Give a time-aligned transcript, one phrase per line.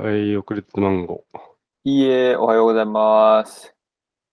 [0.00, 1.38] はい、遅れてマンゴー。
[1.82, 3.74] いいえ、おはようございます。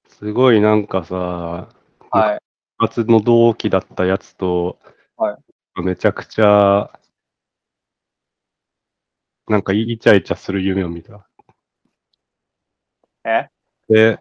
[0.07, 2.39] すごいなんかさ、はい。
[2.77, 4.77] 部活の同期だったやつと、
[5.17, 5.39] は
[5.83, 6.91] めちゃくちゃ、
[9.47, 11.27] なんかイチャイチャする夢を見た。
[13.23, 13.49] え？
[13.89, 14.19] で、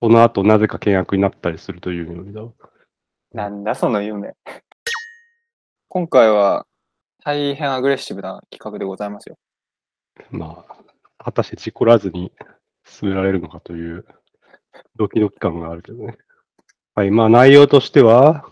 [0.00, 2.40] この後なぜか険悪になったりするという夢を見た。
[3.32, 4.34] なんだその夢。
[5.88, 6.68] 今回は
[7.24, 9.36] 大変アグレッシブな企画でございますよ。
[10.30, 12.32] まあ、果たして事故らずに
[12.84, 14.06] 進められるのかという
[14.96, 16.16] ドキドキ感があるけどね。
[16.94, 18.44] はい、まあ内容としては、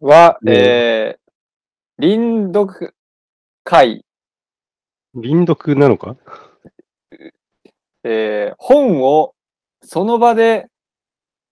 [0.00, 0.52] は、ね。
[0.54, 1.32] えー、
[1.98, 2.94] 臨読
[3.64, 4.04] 会、
[5.14, 6.16] 臨読なのか？
[8.04, 9.34] えー、本を
[9.82, 10.66] その場で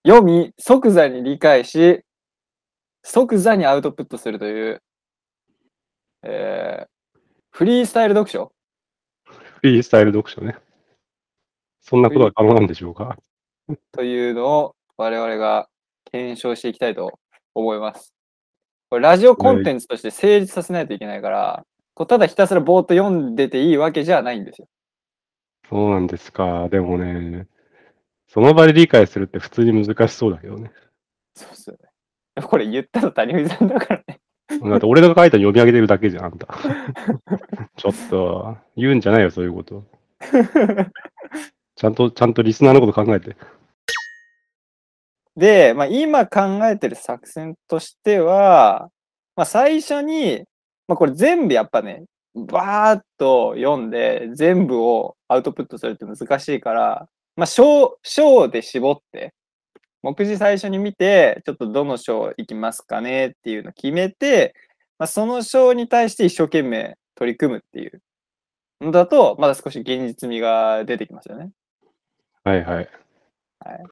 [0.06, 2.00] 読み、即座に理解し、
[3.02, 4.82] 即座にアウトプットするという、
[6.22, 7.18] えー、
[7.50, 8.52] フリースタイル読書
[9.60, 10.56] フリースタイル読書ね。
[11.82, 13.18] そんなことは可能なんでしょうか？
[13.92, 15.68] というのを我々が
[16.10, 17.18] 検証していきたいと
[17.54, 18.14] 思います。
[18.88, 24.68] これラジオコンテンツとして成立させないといけないから、こうただひたすらぼーっと読んでていいわけじゃないんですよ。
[25.68, 26.68] そうなんですか。
[26.70, 27.46] でもね、
[28.28, 30.72] その場で理解するって普通に難しそうだけどね。
[31.34, 32.42] そうっすよね。
[32.42, 34.19] これ言ったの谷口さんだからね。
[34.68, 36.48] だって俺が書いたの読み上げてるだけじゃん、あんた。
[37.76, 39.84] ちょっと、言うんじゃないよ、そういうこと。
[41.76, 43.36] ちゃんと、ちゃんとリスナーのこと考えて。
[45.36, 48.90] で、まあ、今考えてる作戦としては、
[49.36, 50.44] まあ、最初に、
[50.88, 52.04] まあ、これ全部やっぱね、
[52.34, 59.32] バーっと読んで全部をアウトプットするって難しいから、まあ、章、章で絞って、
[60.02, 64.54] 目次最初に見て、ちょっとどの章行きますかねっていうのを決めて、
[64.98, 68.02] まあ、その章に対して一生懸命取り組むっていう。
[68.80, 71.50] のだと、まだ少し現実味が出てきますよね。
[72.44, 72.88] はいはい。
[73.60, 73.84] はい。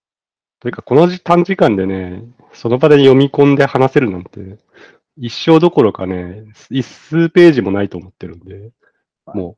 [0.61, 4.59] というか、この時短時間でね、その場で読み込んで話せるなんて、
[5.17, 8.71] 一生どころかね、一数ページもないと思ってるんで、
[9.27, 9.57] も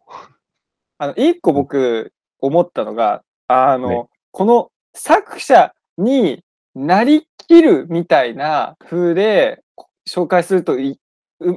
[0.98, 4.08] あの、一個僕思ったのが、あの、はい。
[4.32, 6.44] この作者に
[6.74, 9.62] なりきるみたいな風で
[10.08, 10.76] 紹介すると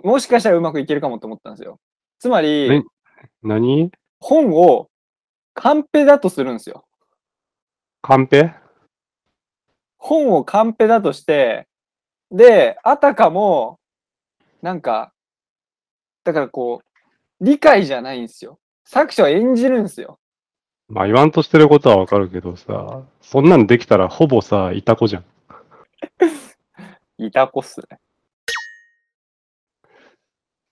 [0.04, 1.80] もしかしたらうまくいけるかもと思ったんですよ。
[2.20, 2.82] つまりえ、
[3.42, 3.92] 何？
[4.20, 4.90] 本を
[5.54, 6.86] カンペだとするんですよ。
[8.02, 8.54] カンペ？
[9.98, 11.68] 本をカンペだとして、
[12.32, 13.80] で、あたかも、
[14.62, 15.14] なんか、
[16.24, 18.60] だからこう、理解じゃないんですよ。
[18.86, 20.20] 作者は演じるんですよ。
[20.94, 25.26] まあ言わんとしてることはわかるけどさ、そんなのできたらほぼさ、いた子じゃん。
[27.18, 28.00] いたこっすね。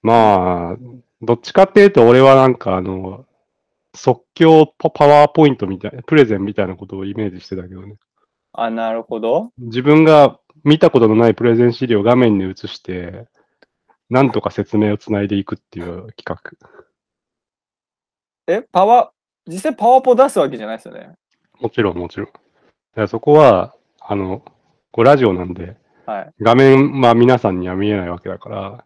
[0.04, 0.78] まあ、
[1.22, 3.26] どっちかっていうと俺はなんかあの、
[3.96, 7.96] 即興パパワーポイントみたいな、プレゼンみたいなことをイメージしてたけどね。
[8.54, 9.52] あ、なるほど。
[9.58, 13.26] 自分が見たことのないプレゼン資料を画面に映して、
[14.12, 16.38] なんとか説明をつないでいくっていう企画。
[18.48, 21.12] え、パワー、実際パワーポ出すわけじゃないですよね。
[21.60, 22.26] もちろんもちろん。
[22.28, 22.42] だか
[22.96, 24.44] らそこは、あの、
[24.92, 26.34] こうラジオなんで、はい。
[26.42, 28.86] 画面は皆さんには見えないわけだから、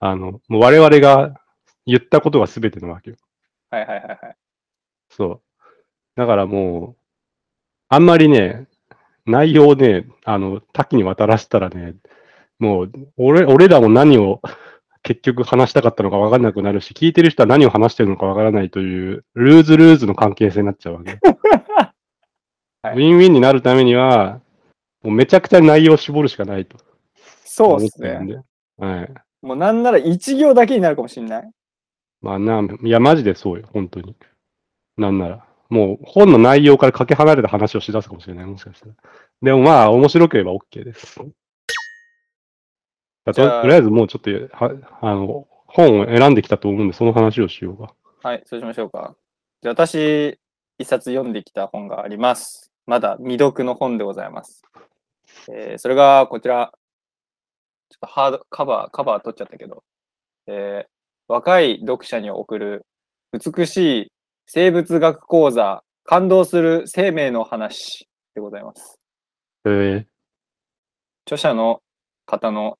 [0.00, 1.40] あの、もう我々が
[1.86, 3.16] 言ったことが全てなわけよ。
[3.70, 4.36] はいはいはいはい。
[5.10, 5.40] そう。
[6.16, 6.96] だからもう、
[7.88, 8.66] あんまりね、
[9.26, 11.94] 内容をね、あの、多岐にわたらせたらね、
[12.58, 14.40] もう、俺、俺らも何を
[15.08, 21.18] 結局話したかったのか分かんなくなるし、聞いてる人は何を話してるのか分からないという、ルーズルーズの関係性になっちゃうわけ。
[22.82, 24.40] はいウィンウィンになるためには、
[25.02, 26.76] もうめちゃくちゃ内容を絞るしかないと。
[27.44, 28.42] そうですね。
[28.76, 29.14] はい。
[29.42, 31.50] もうなんなら一行だけになるかもしれない。
[32.20, 34.14] まあな、いや、マジでそうよ、本当に。
[34.98, 35.44] なんなら。
[35.70, 38.92] もう本の内容からかけ離れた話をしだすかもしれない、もしかしたら。
[39.42, 41.20] でもまあ、面白ければ OK です。
[43.34, 47.94] ととりあえずもうちょっと、はあの、本を選んできたと思うんで、その話をしようか。
[48.22, 49.16] はい、そうしましょうか。
[49.62, 50.38] じゃあ私、
[50.78, 52.70] 一冊読んできた本があります。
[52.86, 54.62] まだ未読の本でございます。
[55.50, 56.72] えーそれがこちら。
[57.90, 59.82] ちょっとハード、カバー、カバー取っちゃったけど。
[60.46, 60.88] えー
[61.28, 62.86] 若い読者に送る
[63.32, 64.12] 美しい
[64.46, 68.98] 生物学講座、感動する生命の話でございます。
[69.66, 70.04] えー、
[71.26, 71.82] 著者の
[72.24, 72.78] 方の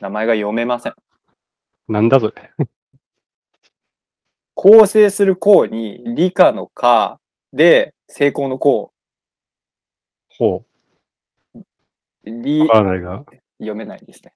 [0.00, 0.94] 名前が読めません。
[1.88, 2.34] なんだそれ。
[4.54, 7.20] 構成する項に理科の科
[7.52, 8.92] で成功の項。
[10.38, 10.64] ほ
[12.24, 12.68] 理う。
[12.68, 13.24] わからないが。
[13.58, 14.34] 読めないですね。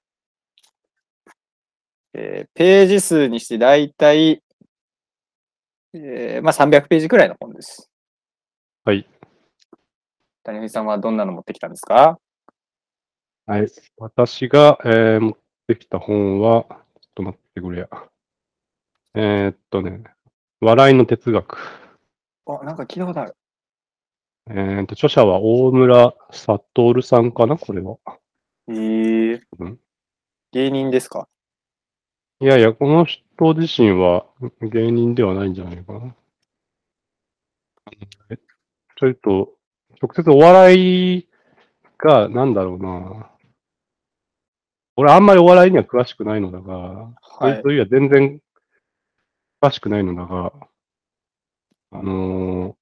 [2.15, 4.43] えーページ数にしてだいたい
[5.93, 7.91] えーまあ300ページくらいの本です。
[8.85, 9.07] はい。
[10.43, 12.19] 谷藤さんはどんなの持ってきたんですか？
[13.47, 13.67] はい。
[13.99, 15.37] 私が、えー持っ
[15.75, 16.79] てきた本は、ちょっ
[17.15, 17.89] と待ってくれや。
[19.15, 20.03] えーっとね、
[20.61, 21.59] 笑いの哲学。
[22.47, 23.37] あ、なんか聞いたことある。
[24.51, 27.99] えーっと、著者は大村悟さんかなこれは。
[28.69, 29.79] えーうん
[30.53, 31.29] 芸人ですか？
[32.41, 34.27] いやいや、この人自身は
[34.61, 36.17] 芸人ではないんじゃないかな。
[38.31, 38.37] え
[38.97, 39.53] ちょっと、
[40.03, 41.29] 直接お笑い
[41.99, 43.31] が、なんだろうな。
[45.01, 48.39] 俺あんまりお笑いには詳しくないのだが、はいというよりは全然
[49.63, 50.53] 詳しくないのだが、
[51.93, 52.77] あの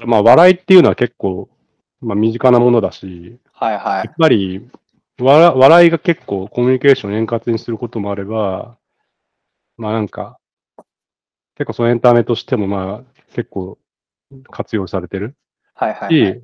[0.00, 1.48] ーまあ笑いっていうのは結構、
[2.00, 4.14] まあ身近なものだし、はいはいやっ。
[4.16, 4.70] ぱり、
[5.18, 8.78] わら笑いが結構コミュニケーションを円滑にすることもあれば、
[9.78, 10.38] まあなんか、
[11.56, 13.76] 結構そのエンタメとしてもまあ結構
[14.52, 15.34] 活用されてる
[15.74, 16.42] はいはい、はい。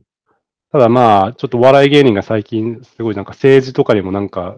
[0.73, 4.57] し、ただまあちょっと笑い芸人が最近すごいなんか政治とかにもなんか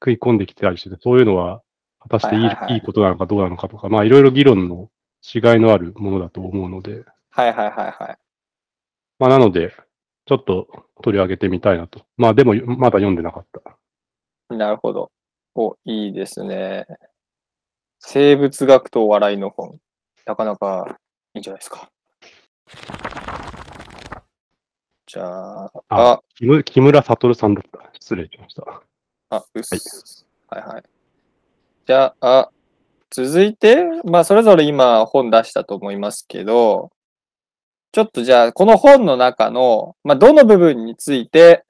[0.00, 1.62] 食い込んできてたりしてて、そういうのは
[2.00, 4.90] 果たしていい,、はいはいはいいいことなのかどうなのかとか、まあいろいろ議論の
[5.22, 8.18] 違いのあるものだと思うので、はいはいはいはい。
[9.18, 9.74] まあなので、
[10.26, 12.04] ちょっと取り上げてみたいなと。
[12.16, 13.46] まあでもまだ読んでなかっ
[14.48, 14.54] た。
[14.54, 15.10] なるほど。
[15.54, 16.86] お、いいですね。
[17.98, 19.78] 生物学とお笑いの本。
[20.26, 20.98] なかなか
[21.34, 21.90] いいんじゃないですか。
[25.06, 27.90] じゃあ、ああ、木村木村悟さんだった。
[27.94, 28.82] 失礼しました。
[29.30, 30.26] あ、うっす。
[30.48, 30.82] はいはい。
[31.86, 32.50] じゃあ、
[33.10, 36.90] 続いて、まあ、それぞれ今本出したと思いますけど、
[37.92, 41.64] ちょっとじゃあ、この本の中の、まあ、どの部分について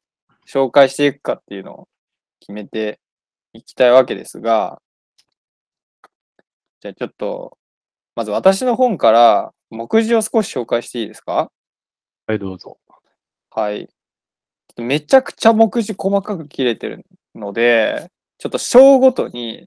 [0.48, 1.88] 紹介していくかっていうのを
[2.40, 3.00] 決めて
[3.52, 4.80] いきたいわけですが、
[6.80, 7.58] じゃあちょっと、
[8.14, 11.50] まず私の本から目次を少し紹介していいですか？
[12.26, 12.78] はい、どうぞ。
[13.56, 13.88] はい。
[14.76, 19.66] めちゃくちゃ目次細かく切れてるので、ちょっと章ごとに、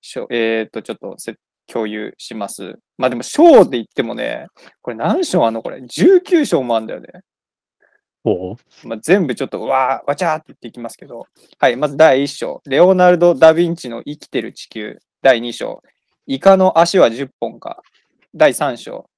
[0.00, 1.36] 章えっ、と、ちょっとせ
[1.66, 2.78] 共有します。
[2.96, 4.46] まあでも章で言ってもね、
[4.80, 5.62] これ何章あんの？
[5.62, 7.08] これ ?19 章もあんだよね。
[8.84, 11.26] まあ、全部ちょっとわー、わちゃーって言っていきますけど。
[11.58, 12.62] はい、まず第1章。
[12.64, 14.98] レオナルド・ダ・ヴィンチの生きてる地球。
[15.20, 15.82] 第2章。
[16.26, 17.82] イカの足は10本か。
[18.34, 19.10] 第3章。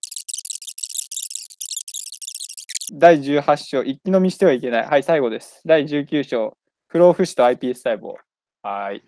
[2.92, 3.82] 第18章。
[3.84, 4.86] 一気飲みしてはいけない。
[4.86, 5.62] はい、最後です。
[5.64, 6.56] 第19章。
[6.88, 8.16] 不老不死と iPS 細胞。
[8.62, 9.02] はーい。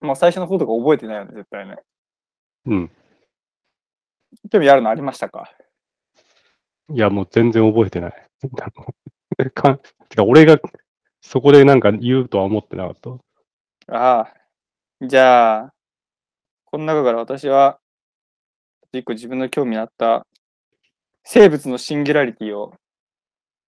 [0.00, 1.76] もう最初の方とか覚えてないよね、絶対ね。
[2.66, 2.90] うん。
[4.50, 5.50] 興味あるのありましたか？
[6.90, 8.26] いや、もう全然覚えてない。
[9.52, 9.78] か
[10.08, 10.60] てか、俺が
[11.20, 12.94] そこでなんか言うとは思ってなかっ
[13.88, 13.94] た。
[13.94, 14.34] ああ。
[15.00, 15.74] じゃあ、
[16.66, 17.80] この中から私は、
[18.92, 20.26] 一個自分の興味あった
[21.24, 22.74] 生物のシンギュラリティを、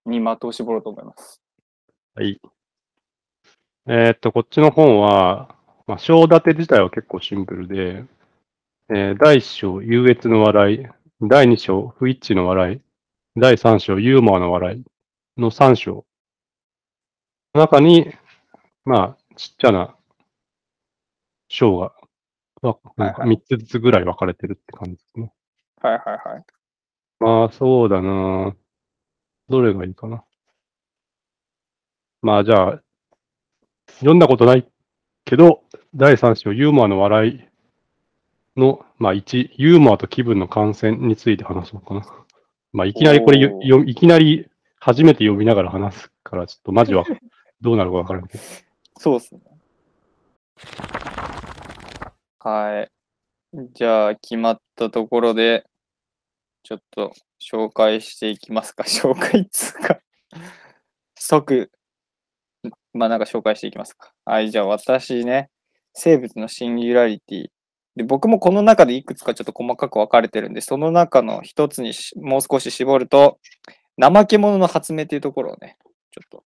[0.06, 1.40] に的を絞ろうと思います。
[2.14, 2.40] はい。
[3.86, 5.54] えーっと、こっちの本は、
[5.86, 8.04] まあ、章立て自体は結構シンプルで、
[8.90, 10.86] えー第1章、優越の笑い。
[11.22, 12.80] 第2章、不一致の笑い。
[13.36, 14.84] 第3章、ユーモアの笑い
[15.40, 16.04] の3章。
[17.54, 18.12] の中に、
[18.84, 19.96] まあ、ちっちゃな
[21.48, 21.92] 章が、
[22.62, 25.32] わなんかはいは3つずつぐらい分かれてるって感じですね。
[25.80, 26.44] はいはいはい。
[27.18, 28.54] まあ、そうだな。
[29.50, 30.22] どれがいいかな。
[32.22, 32.82] まあ、じゃあ、
[33.96, 34.66] 読んだことない
[35.24, 35.64] けど、
[35.94, 42.06] 第3章、ユーモアの笑いの、まあ、1、ユーモアと気分の感染について話そうかな。
[42.72, 47.04] まあ、いきなりこれよいきなり初めて読みながら話すから、ちょっとマジは
[47.60, 48.44] どうなるかわからんけど。
[48.98, 49.40] そうですね。
[52.38, 52.90] はい。
[53.72, 55.66] じゃあ、決まったところで、
[56.62, 58.84] ちょっと紹介していきますか？
[58.88, 60.00] 紹介っつうか、
[61.16, 61.70] 即、
[62.92, 64.12] まあなんか紹介していきますか。
[64.24, 65.50] はい、じゃあ私ね、
[65.94, 67.48] 生物のシンギュラリティ。
[67.96, 73.38] で僕もこの中でいくつかちょっと細かく分かれてるんで、その中の一つにしもう少し絞ると、
[74.00, 75.76] 怠け者の発明っていうところをね、
[76.12, 76.44] ちょっと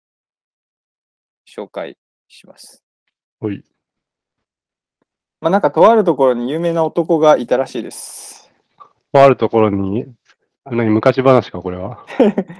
[1.47, 1.99] 紹介
[2.29, 2.83] します。
[3.41, 3.63] ほい。
[5.41, 8.51] まあなんかとあるところに有名な男がいたらしいです。
[9.13, 10.07] あるところに、
[10.71, 12.04] 何、昔話か、これは？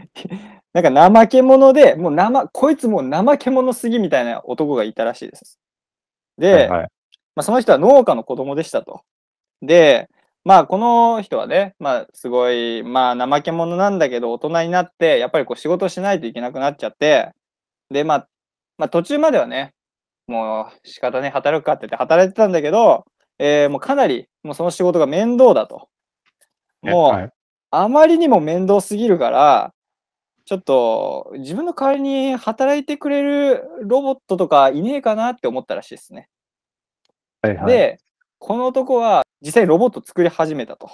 [0.73, 5.58] なんか怠け者で、もう生、こいつもう怠け者すぎみたいな男がいたらしいです。
[6.37, 6.88] で、はいはい。
[7.37, 9.02] まあ、その人は農家の子供でしたと。
[9.62, 10.08] で、
[10.44, 17.30] まあこの人はね、まあすごい、まあ怠け者なんだけど大人になって、やっぱりこう仕事しないといけなくなっちゃって、
[17.90, 18.28] で、まあ、
[18.76, 19.73] まあ途中まではね、
[20.26, 23.06] もう仕方ね、働くかって言って働いてたんだけど、
[23.38, 25.88] えーもうかなり、もうその仕事が面倒だと。
[26.82, 27.30] もうはい。
[27.83, 29.75] あまりにも面倒すぎるから、
[30.45, 36.28] ちょっと自分の代わりに働いてくれるロボットとかいねえかなって思ったらしいですね。
[37.43, 37.66] はいはい。
[37.66, 37.99] で、
[38.38, 40.90] この男は実際ロボット作り始めたと。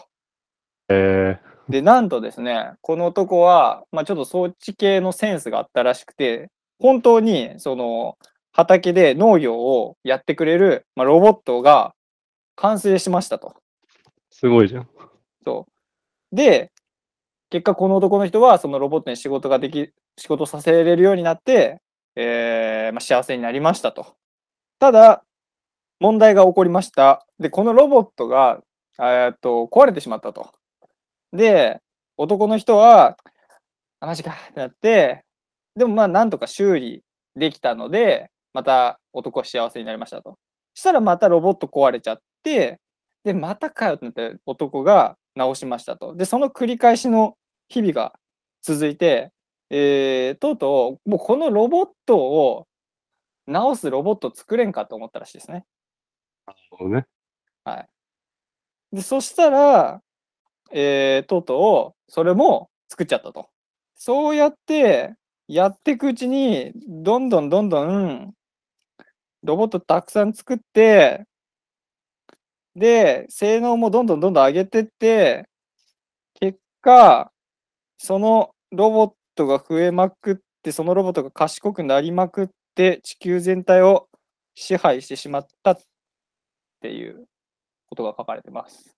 [0.88, 8.16] えで、なんとですね、この男は、まあ、ちょっと装置系のセンスがあったらしくて、本当にその
[8.52, 11.94] 畑で農業をやってくれる、まあ、ロボットが
[12.56, 13.49] 完成しましたと。
[13.49, 13.52] ー、
[14.30, 14.88] すごいじゃん。
[15.44, 15.72] そう。
[16.32, 16.72] で、
[17.50, 21.80] 結果この男の人はそのロボットに仕事ができ、仕事させれるようになって、
[22.16, 24.14] えーまあ、幸せになりましたと。
[24.78, 25.25] ただ、
[26.00, 27.26] 問題が起こりました。
[27.38, 28.60] で、このロボットが、
[28.99, 30.52] えっと、壊れてしまったと。
[31.32, 31.80] で、
[32.16, 33.16] 男の人は、
[34.00, 35.25] あ、マジかってなって、
[35.76, 37.02] でもまあ、なんとか修理
[37.37, 40.38] できたので、また男は幸せになりましたと。
[40.75, 42.80] したらまたロボット壊れちゃって、
[43.25, 46.14] で、またかよってなって男が直しましたと。
[46.14, 47.37] で、その繰り返しの
[47.68, 48.12] 日々が
[48.61, 49.32] 続いて、
[49.70, 52.66] えーとうとう、もうこのロボットを
[53.47, 55.64] 直すロボットを作れんかと思ったらしいですね。
[56.78, 57.06] そうね。
[58.92, 60.02] で、そしたら、
[60.73, 63.49] えーとうとう、それも作っちゃったと。
[63.94, 65.14] そうやって、
[65.49, 68.35] やっていくうちに、どんどんどんどん、
[69.42, 71.25] ロボットたくさん作って、
[72.80, 75.46] で、性能もどんどんどんどん上げてって、
[76.40, 77.30] 結果、
[77.99, 84.08] そのロボットが増えまくって、そのロボットが賢くなりまくって、地球全体を
[84.54, 85.78] 支配してしまったっ
[86.80, 87.26] ていう
[87.90, 88.96] ことが書かれてます。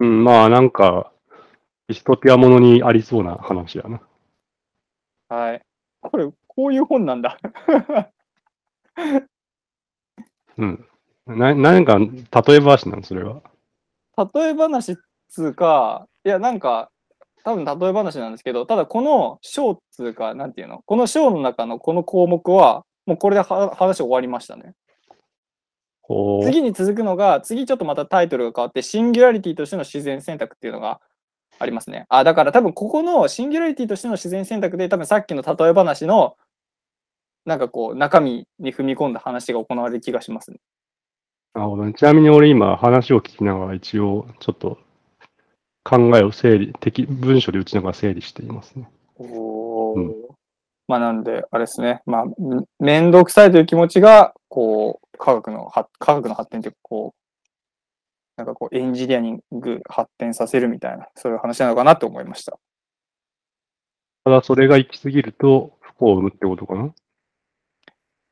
[0.00, 1.14] うん、まあなんか、
[1.88, 4.02] ディストピアものにありそうな話やな。
[5.30, 5.62] はい。
[6.02, 7.38] これ、こういう本なんだ。
[10.58, 10.86] うん。
[11.26, 13.42] な、なんか、例え話なの、それは。
[14.34, 14.96] 例え話っ
[15.28, 16.90] つうか、いや、なんか、
[17.44, 24.74] 多分例え話なんですけど、ただこの章っつうか、なんていうの、この章の中のこの項目は、もうこれでは話終わりましたね。
[26.42, 31.00] 次に続くのが、次ちょっとまたタイトルが変わって、シンギュラリティとしての自然選択っていうのが
[31.58, 32.06] ありますね。
[32.08, 36.36] あ、だから多分ここのシンギュラリティとしての自然選択で、多分さっきの例え話の、
[37.44, 40.58] なんかこう、中身に踏み込んだ話が行われる気がしますね。
[41.54, 41.92] なるほどね。
[41.94, 44.78] ちなみに俺今話を聞きながら一応ちょっと
[45.84, 48.90] 考えを整理、的文章で打ちながら整理していますね。
[49.16, 50.14] おーうん
[50.88, 52.02] まあなんで、あれですね。
[52.06, 57.18] まあ、めめんどくさいという気持ちが、こう、科学の発、科学の発展っていうか、こう、
[58.36, 62.58] なんかこう、エンジニアリング発展させるみたいな、そういう話なのかなと思いました。
[64.24, 66.92] ただそれが行き過ぎると不幸を生むってことかな？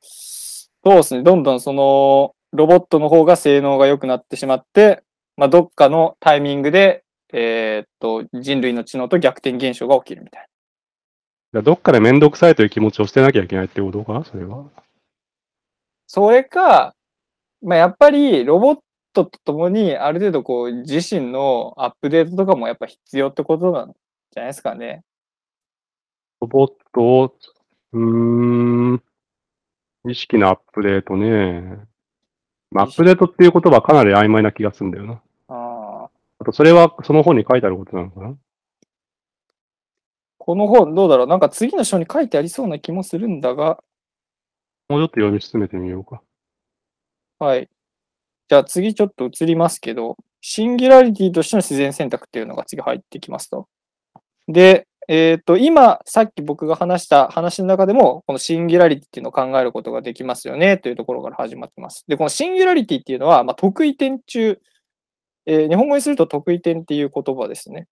[0.02, 1.22] そうですね。
[1.22, 5.02] どんどんその、ロボットの方が性能が良くなってしまって、
[5.36, 10.46] まあ、どっかのタイミングで、えーっと、人類の知能と逆転現象が起きるみたい
[11.52, 11.62] な。
[11.62, 14.12] どっかでめんどくさいという気持ちを捨てなきゃいけないってことか？
[14.12, 14.66] なそれは。
[16.06, 16.94] それか、
[17.62, 18.76] まあ、やっぱりロボッ
[19.12, 25.02] トとともにある程度こう自身のアップデートとかもやっぱ必要ってことなんじゃないですかね。
[26.40, 27.34] ロボットを、
[27.92, 29.02] うーん、
[30.08, 31.78] 意識のアップデートね。
[32.70, 35.22] まあ、アップデートっていう言葉はかなり曖昧な気がするんだよな。
[35.48, 38.34] あああと、それはその本に書いてあることなのかな？
[40.38, 41.26] この本どうだろう？
[41.26, 43.82] なんか次の章に書いてありそうな気もするんだが、
[44.88, 46.22] もうちょっと読み進めてみようか。
[47.38, 47.68] はい。
[48.48, 53.68] じゃあ次ちょっと移りますけど、シンギュラリティとしての自然選択っていうのが次入ってきますと。
[54.48, 62.04] で、えっ、と、今、さっき僕が話した話の中でも、このシンギュラリティっていうのを考えることができますよねというところから始まってます。
[62.06, 64.60] で、このシンギュラリティっていうのは、まあ、得意点中、
[65.46, 67.88] えー日本語にすると得意点っていう言葉ですね。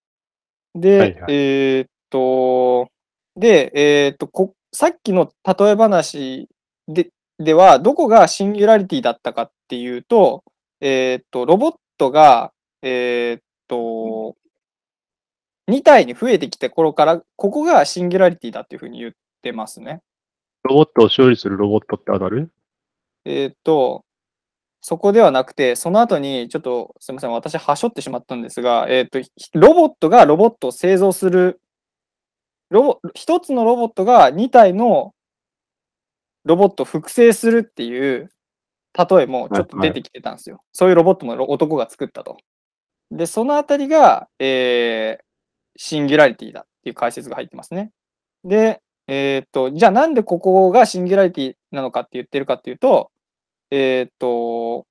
[0.77, 2.89] で、はいはいえっと、
[3.35, 6.49] で、えっとこ、さっきの例え話
[6.87, 10.45] ででは、どこがシンギュラリティだったかっていうと、
[10.81, 13.77] えーっと、ロボットが、えーっと、
[15.69, 20.01] 2体に増えてきた頃から、ここがシンギュラリティだっていうふうに言ってますね。
[20.65, 22.51] ロボットを修理するロボットって当たる？
[23.25, 24.05] えーっと、
[24.81, 31.61] そこではなくて、その後に、ちょっとすみません、私、はしょってしまったんですが、えーっと、ひロボットがロボットを製造する、
[32.71, 35.15] ロボ一つのロボットが2体の
[36.45, 38.31] ロボットを複製するっていう
[38.99, 40.61] 例えもちょっと出てきてたんですよ。
[40.73, 42.37] そういうロボットもロ男が作ったと。
[43.11, 45.28] で、そのあたりが、えー
[45.79, 47.93] シンギュラリティだっていう解説が入ってますね。
[48.45, 53.11] で、えーっと、じゃあなんでここがシンギュラリティなのかって言ってるかっていうと、
[53.71, 54.87] えーっと、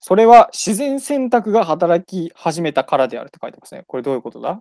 [0.00, 3.84] それは自然選択が働き始めたからであるって書いてますね。
[3.86, 4.60] これどういうことだ？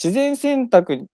[0.00, 1.06] 自然選択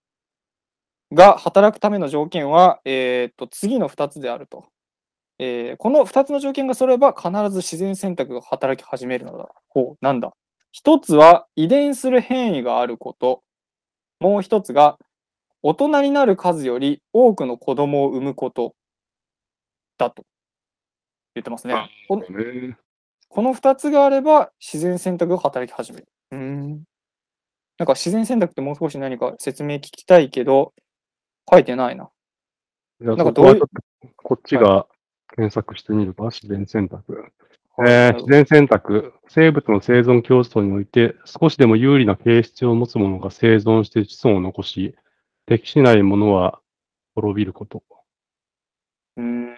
[1.13, 4.67] が働くための条件は、えー、と次の2つであると。
[5.39, 9.49] えーこの2つの条件が揃えば必ず自然選択が働き始めるのだ。
[9.69, 10.33] ほう、なんだ。
[10.85, 13.43] 1つは遺伝する変異があること。
[14.21, 14.99] もう1つが
[15.63, 18.75] 大人になる数より多くの子供を産むこと
[19.97, 20.25] だと
[21.35, 21.91] 言ってますね。
[22.09, 22.77] このね
[23.29, 26.09] この2つがあれば自然選択が働き始める。
[26.77, 26.83] う。
[27.79, 30.73] なんか自然選択ってもう少し何か説明聞きたいけど、
[31.51, 32.11] 書いてないな。
[33.01, 34.87] なんかどういうそこっとこっちが
[35.37, 37.33] 検索してみるか、自然選択。
[37.87, 44.97] えー自然選択、生物の生存競争において、少しでも有利な形質を持つものが生存して子孫を残し、
[45.47, 46.61] 適しないものは
[47.15, 47.83] 滅びること。
[49.17, 49.57] うーん。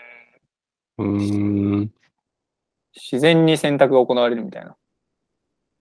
[0.99, 1.93] うーん、
[2.95, 4.77] 自然に選択が行われるみたいな。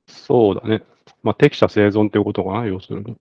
[0.08, 0.84] そうだね。
[1.24, 3.18] まあ、適者生存っていうことかな、要するに。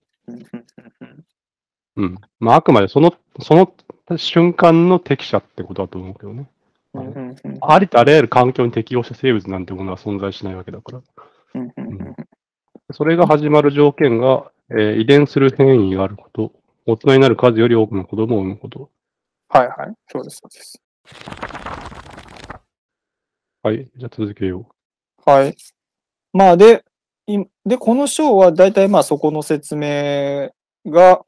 [1.97, 2.17] うん。
[2.39, 3.73] まあ、あくまでその、その
[4.17, 6.49] 瞬間の適者ってことだと思うけどね。
[6.93, 11.01] うんうんうんありとあらゆる環境に適応した生物なんてものは存在しないわけだから。
[11.55, 12.15] うんうんうんうん
[12.91, 16.51] それが始まる条件が、えー遺伝する変異があること、
[16.87, 18.89] 大人になる数より多くの子供を産むこと。
[19.49, 19.93] はいはい。
[20.11, 20.81] そうです、そうです。
[23.61, 23.87] はい。
[23.95, 24.67] じゃあ続けよ
[25.23, 25.55] はい。
[26.33, 26.83] まあで、
[27.27, 30.49] いで、この章は大体まあそこの説明
[30.87, 31.21] が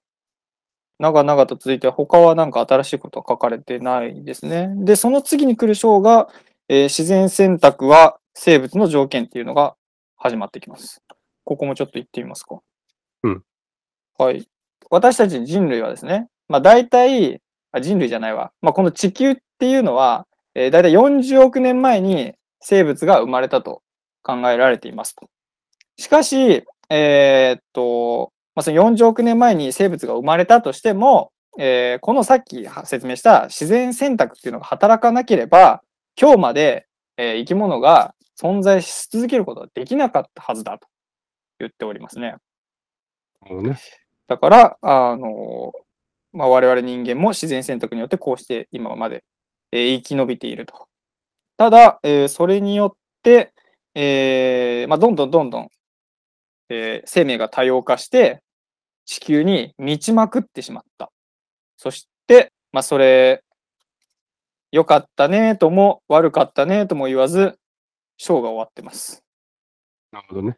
[1.02, 4.72] 長々と続いて、他はなんか新しいことは書かれてないですね。
[4.78, 6.30] で、その次に来る章が、
[6.70, 9.76] えー自然選択は生物の条件っていうのが
[10.16, 11.02] 始まってきます。
[11.44, 12.60] ここもちょっと言ってみますか。
[13.24, 13.44] うん。
[14.20, 14.48] はい。
[14.92, 17.42] 私たち人類はですね、まあ大体、
[17.72, 18.52] あ人類じゃないわ。
[18.62, 23.82] まあこの地球っていうのは、えー、大体40億年前に生物が生まれたと
[24.22, 25.32] 考えられていますと。
[25.98, 35.82] しかし、えーっと、まあ、その40億年前に生物が生まれたとしても、えーこのさっき説明した自然選択っていうのが働かなければ、
[36.20, 36.88] 今日まで、
[37.18, 40.88] えー生き物が存在し続けることはできなかったはずだと
[41.60, 42.36] 言っておりますね。
[43.50, 43.78] ね。
[44.28, 45.74] だから、あの、
[46.34, 49.24] まあ、我々人間も自然選択によってこうして今まで、
[49.72, 50.88] えー生き延びていると。
[51.58, 53.54] ただ、えーそれによって、
[53.94, 55.70] えーまあ、どんどんどんどん、
[56.72, 58.42] えー生命が多様化して
[59.06, 61.12] 地球に満ちまくってしまった。
[61.76, 63.44] そして、まあ、それ、
[64.72, 67.58] 良かったねとも悪かったねとも言わず、
[68.18, 69.24] ショーが終わってます。
[70.12, 70.58] なるほどね。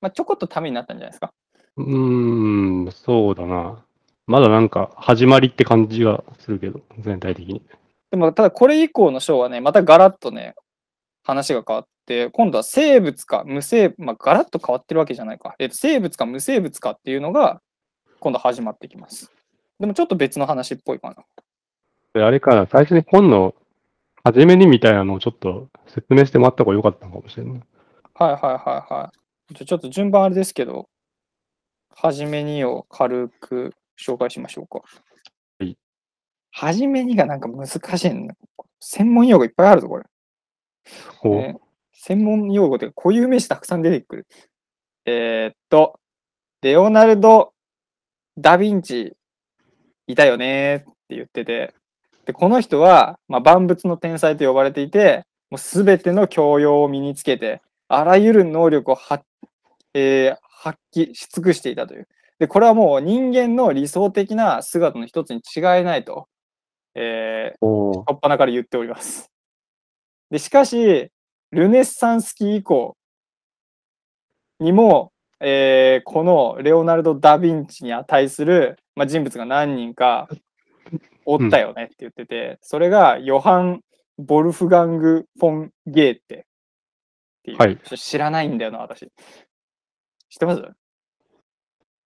[0.00, 1.32] まあ、ちょこっとためになったんじゃないですか。
[1.76, 3.84] うーん、そうだな。
[4.26, 7.62] まだなんか始まりって感じがするけど、全体的に。
[8.10, 10.54] でも、ただこれ以降の章はね、またガラッとね、
[11.24, 11.90] 話が変わって、
[12.32, 15.54] 今度は生物か無生、まあ、ガラッと変わってるわけじゃないか。
[15.58, 17.60] えっと、生物か無生物かっていうのが、
[18.18, 19.32] 今度始まってきます。
[19.78, 21.16] でもちょっと別の話っぽいかな。
[22.14, 23.54] であれかな、最初に本の
[24.24, 27.62] 初めにみたいなのをちょっと説明してもらった方が良かったのかもしれない。
[28.14, 28.52] はいはいは
[28.90, 29.12] いは
[29.50, 29.54] い。
[29.54, 30.88] じゃあちょっと順番あれですけど、
[31.94, 34.80] 初めにを軽く紹介しましょうか。
[35.58, 35.76] はい。
[36.50, 38.34] 初めにがなんか難しいの。
[38.80, 40.04] 専門用語いっぱいあるぞ、これ。
[41.18, 41.36] ほう。
[41.36, 41.60] ね
[42.02, 44.26] 専門用語で固有名詞たくさん出てくる。
[45.04, 46.00] えーっと、
[46.62, 47.52] レオナルド・
[48.38, 49.12] ダ・ヴィンチ
[50.06, 51.74] いたよねって言ってて、
[52.24, 59.24] でこの人は、まあ、万物の天才と呼ばれていて、もうすべての教養を身につけて、あらゆる能力を発,、
[59.92, 62.08] えー発揮し尽くしていたという。
[62.38, 66.28] で、これはもう人間の理想的な姿の一つに違いないと、
[66.94, 69.30] えーほ初っ端から言っております。
[70.30, 71.10] で、しかし、
[71.52, 72.96] ルネッサンス期以降
[74.58, 80.28] にも、えーこのレオナルド・ダ・ヴィンチに値する、まあ、人物が何人か
[81.24, 83.80] おったよねって言ってて、それがヨハン・
[84.18, 86.46] ボルフガング・フォン・ゲーテ
[87.40, 89.10] っていう、はい知らないんだよな、私。
[90.28, 90.60] 知ってます？
[90.60, 90.76] う。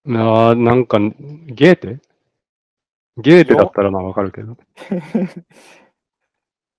[0.06, 2.00] なあ、なんか、ゲーテ？
[3.18, 4.58] ゲーテだったらまあわかるけど。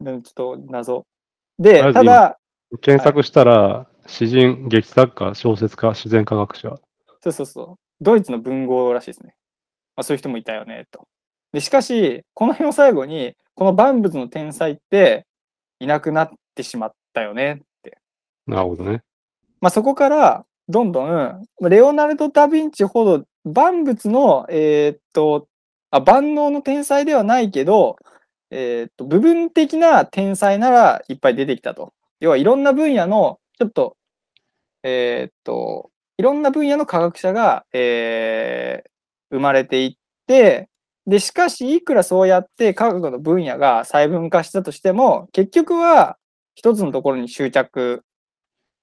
[0.03, 1.07] ちょっと謎。
[1.59, 2.39] でただ、
[2.79, 6.79] 検索したら、詩人、劇作家、小説家、自然科学者。
[7.23, 7.77] そうそうそう。
[8.01, 9.35] ドイツの文豪らしいですね。
[9.97, 11.07] まあ、そういう人もいたよね、と。
[11.53, 15.27] で、しかし、この辺を最後に、この万物の天才って
[15.79, 17.99] いなくなってしまったよねって。
[18.47, 19.03] なるほどね。
[19.61, 25.49] まあ、そこから、どんどん、レオナルド・ダ・ヴィンチほど万物の、えーっと、
[25.91, 27.97] あ万能の天才ではないけど、
[28.51, 31.93] えーっと、部分的な天才ならいっぱい出てきたと。
[32.25, 33.97] 要はいろんな分野の、ちょっと、
[34.83, 38.91] えーっと、いろんな分野の科学者が、えー
[39.31, 39.93] 生まれていっ
[40.29, 40.69] て、
[41.07, 46.19] で、しかし、いくらそうやって科学の分野が細分化したとしても、結局は
[46.55, 48.05] 一つのところに執着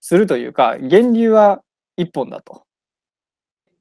[0.01, 1.61] するというか、源流は
[1.95, 2.65] 一本だと。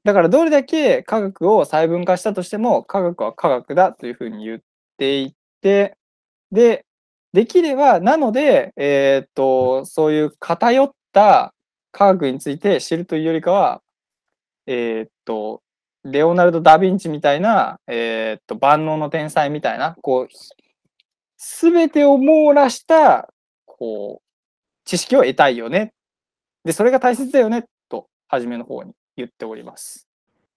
[0.05, 4.59] だから、どれだけ科学を細分化したとしても、科学は科学だというふうに言っ
[4.97, 5.97] ていて、
[6.51, 6.85] で、
[7.33, 11.53] できれば、なので、えーっと、そういう偏った
[11.91, 13.81] 科学について知るというよりかは、
[14.67, 15.61] えーっと、
[16.03, 20.27] レオナルド・ダ・ヴィンチみたいな、えーっと、万能の天才みたいな、こう、
[21.37, 23.29] すべてを網羅した、
[23.65, 24.23] こう、
[24.83, 25.93] 知識を得たいよね。
[26.63, 30.07] で、それが大切だよね、と、初めの方に言っております。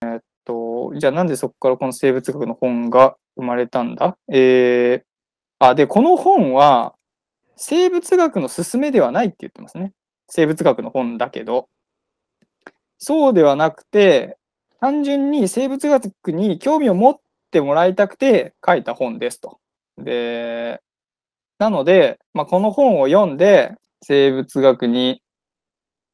[0.03, 4.17] えーっと、じゃあなんでそこからこの生物学の本が生まれたんだ？
[4.31, 5.05] えー、
[5.59, 6.95] あ、で、この本は、
[7.57, 9.93] 生物学の勧めではないって言ってますね。
[10.29, 11.69] 生物学の本だけど。
[12.99, 14.39] そうではなくて、
[14.81, 17.17] 単純に生物学に興味を持っ
[17.51, 19.59] てもらいたくて書いた本ですと。
[19.99, 20.81] で、
[21.59, 25.23] なので、まあ、この本を読んで生物学に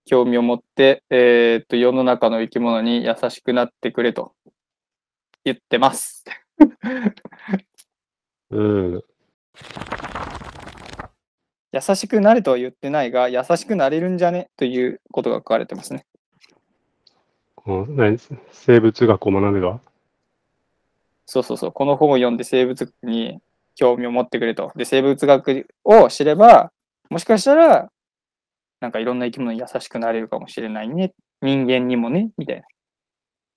[0.05, 4.35] 興味を持って、えーっと、世の中の生き物に優しくなってくれと
[5.45, 6.25] 言ってます。
[8.51, 9.03] うん。
[11.73, 16.05] 優しくなれとは言ってないが、優しくなれるんじゃねということが書かれてますね。
[17.55, 18.19] この何？
[18.51, 19.81] 生物学を学べば
[21.27, 21.73] そうそうそう。
[21.73, 23.39] この本を読んで生物学に
[23.77, 24.73] 興味を持ってくれと。
[24.75, 26.73] で、生物学を知れば、
[27.09, 27.89] もしかしたら、
[28.81, 31.13] なんかいろんな生き物に優しくなれるかもしれないね。
[31.41, 32.63] 人間にもね、みたい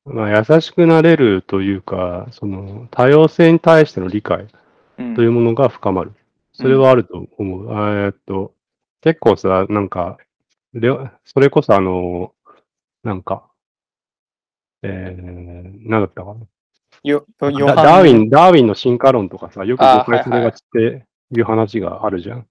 [0.06, 0.14] な。
[0.14, 4.50] まあ、優しくなれるというか、その多様性に対しての理解うん
[5.16, 6.14] というものが深まる。
[6.52, 8.06] それはあると思う。
[8.06, 8.54] えっと、
[9.02, 10.18] 結構さ、なんか、
[11.26, 12.34] それこそあの、
[13.04, 13.50] なんか、
[14.82, 16.40] えー、なんだったかな。
[17.04, 22.48] よダーウィン、ダーウィンの進化論とかさ、よく誤解されがちっていう話があるじゃん。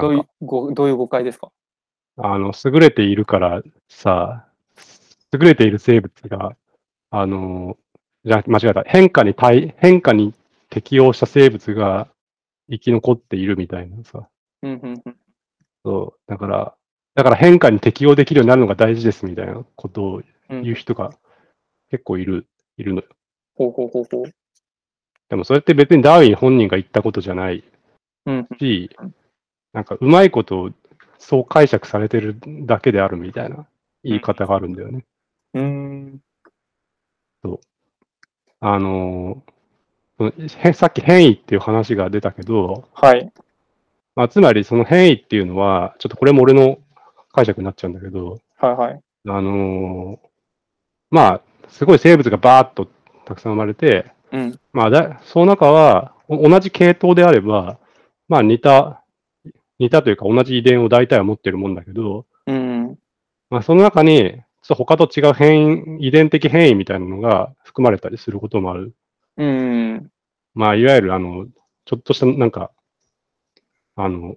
[0.00, 1.50] どういうごどういう誤解ですか？
[2.18, 4.46] あの、優れているからさ、
[5.32, 6.56] 優れている生物が、
[7.10, 7.76] あの、
[8.24, 8.84] じゃ、間違えた。
[8.84, 10.34] 変化に対、変化に
[10.76, 12.06] 適応した生物が
[12.70, 14.28] 生き残っているみたいなさ。
[14.62, 15.16] うんうんうん。
[15.86, 16.20] そう。
[16.30, 16.74] だから、
[17.14, 21.14] だから変化に適応できるようになるのが大事ですみたいなことをうん言う人が
[21.90, 23.08] 結構いる、いるのよ。
[23.54, 24.32] ほうほうほうほう。
[25.30, 27.64] でもそれって別にダーウィン本人が言ったことじゃない
[28.26, 29.14] うんしうん、
[29.72, 30.72] なんかうまいこと
[31.16, 33.66] そう解釈されてるだけであるみたいな
[34.04, 35.06] 言い方があるんだよね。
[35.54, 36.20] うん。
[38.60, 39.55] あのーへ
[40.74, 43.30] さっき変異っていう話が出たけど、はい。
[44.14, 46.78] まあ、つまりその変異っていうのは、ちょっとこれも俺の
[47.32, 49.00] 解釈になっちゃうんだけど、はいはい。
[49.28, 50.26] あのー
[51.10, 52.88] まあ、すごい生物がバーッと
[53.26, 54.60] たくさん生まれて、うん。
[54.72, 57.78] まあだ、その中は、お同じ系統であれば、
[58.28, 59.02] まあ似た、
[59.78, 62.98] 似たというか同じ遺伝を大体は持ってるもんだけど、うん。
[63.50, 68.94] まあその中に、ちょっと他と違う変異、遺伝的変異みたいなのが含まれたりすることもある。
[69.36, 70.10] うん。
[70.54, 71.46] まあいわゆるあの、
[71.84, 72.70] ちょっとしたなんか、
[73.94, 74.36] あの、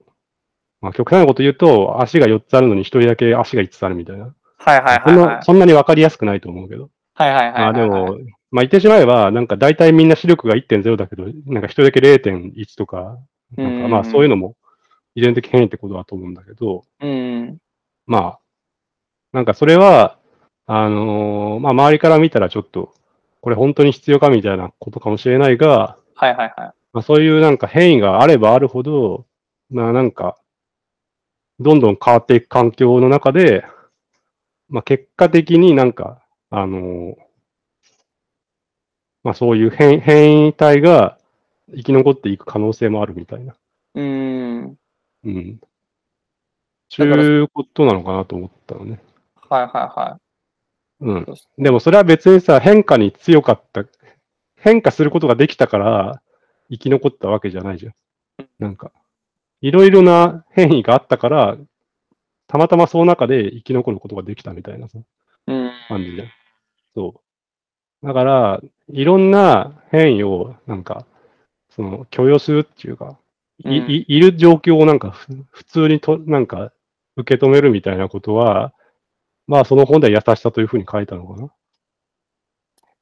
[0.82, 4.34] まあ極端なこと言うと、足が4つあるのに1人だけ足が5つあるみたいな。
[4.58, 5.42] はいはいはいはいな、。
[5.44, 6.90] そんなにわかりやすくないと思うけど。
[7.14, 7.76] はいはいはいまあはい。
[7.76, 8.18] でも、
[8.52, 13.18] まあ言ってしまえば、なんか大体みんな視力が1.0だけど、なんか一人だけ0.1とか、
[13.56, 14.56] なんかまあそういうのも
[15.16, 17.58] 遺伝的変異ってことだと思うんだけど、うん。
[18.06, 18.40] まあ、
[19.34, 20.18] なんかそれは、
[20.66, 22.94] あのーまあ周りから見たらちょっと、
[23.42, 26.74] これ本当に必要かみたいなことかもしれないが、はいはいはい。
[26.94, 29.26] まあそういうなんか変異があればあるほど、
[29.70, 30.38] まあなんか、
[31.60, 33.66] どんどん変わっていく環境の中で、
[34.68, 37.16] まあ結果的になんか、あのー
[39.22, 41.18] まあそういう変変異体が
[41.76, 43.54] 生き残っていく可能性もあるみたいな。
[43.96, 44.78] うん。
[45.26, 45.60] うん。
[46.90, 49.02] ちゅうことなのかなと思ったのね。
[49.50, 50.20] はいはいは
[51.02, 51.26] うん。
[51.58, 51.64] い。
[51.64, 53.86] でもそれは別にさ、変化に強かった、
[54.58, 56.22] 変化することができたから
[56.70, 57.94] 生き残ったわけじゃないじゃん。
[58.60, 58.92] なんか、
[59.62, 61.58] いろいろな変異があったから、
[62.48, 65.00] たまたまその中で生き残ることができたみたいなさ、
[65.48, 65.72] うん。
[65.88, 66.28] 感じじゃん。
[66.96, 67.22] そ
[68.04, 68.06] う。
[68.06, 71.06] だから、いろんな変異を、なんか、
[71.70, 73.20] その、許容するっていうか、
[73.66, 76.72] いうんいいる状況をなんかふ、普通にと、なんか、
[77.18, 78.74] 受け止めるみたいなことは、
[79.50, 81.52] まあ、その本では優しさというふうに書いたのかな。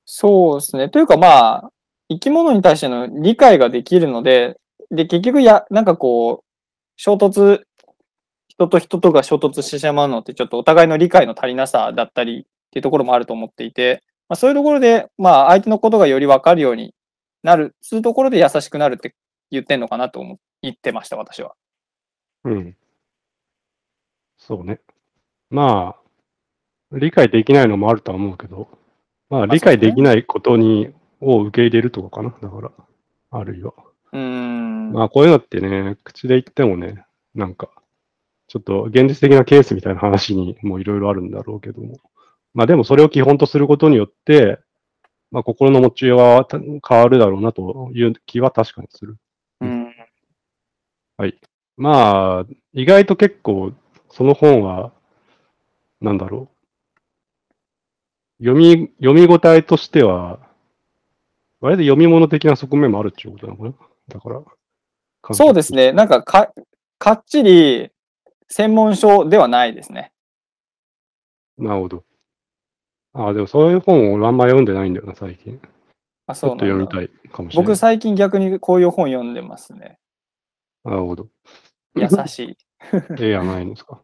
[0.05, 0.87] そうですね。
[0.87, 1.71] というかまあ、
[2.07, 4.57] 生き物に対しての理解ができるので、
[4.89, 6.45] で、結局や、なんかこう、
[6.95, 7.63] 衝突、
[8.47, 16.95] 人と人とが衝突してしまうのって、ちょっとお互いの理解の足りなさだったりっていうところもあると思っていて、まあ、そういうところで、まあ、相手のことがより分かるように
[17.43, 19.13] なる、そういうところで優しくなるって
[19.51, 21.55] 言ってんのかなと思言ってました、私は。
[22.45, 22.77] うん。
[24.37, 24.79] そうね。
[25.49, 26.06] まあ、
[26.91, 28.67] 理解できないのもあるとは思うけど、
[29.29, 32.29] まあ、理解できないことに、を受け入れるとかかな。
[32.41, 32.71] だから、
[33.31, 33.73] あるいは。
[34.13, 34.93] うーん。
[34.93, 37.69] まあ、こういうのってね、口で言ってもね、なんか、
[38.47, 41.97] ちょっと現実的なケースみたいな話にもいろいろあるんだろうけども。
[42.53, 44.59] まあでもそれを基本とすることによって、
[45.31, 49.17] まあ心の持ちようはた変わるだろうなという気は確かにする。
[49.59, 49.93] うん。
[51.77, 53.71] まあ、意外と結構、
[54.09, 54.91] その本は、
[56.01, 56.56] なんだろう。
[58.39, 60.39] 読み、読み応えとしては、
[61.59, 63.73] 割と読み物的な側面もあるっていうことなのかな？
[64.09, 64.41] だから。
[65.33, 65.91] そうですね。
[65.91, 66.53] なんかか、
[66.99, 67.89] かっちり
[68.47, 70.11] 専門書ではないですね。
[71.57, 72.03] なるほど。
[73.13, 75.59] ああ、でもそういう本をあんま読んでないんだよな、最近。
[76.27, 77.65] あ、ちょっそうなんだと読みたいかもしれない。
[77.65, 79.97] 僕最近逆にこういう本読んでますね。
[80.83, 81.27] なるほど。
[81.95, 82.57] 優しい。
[83.19, 83.99] ええやないんですか？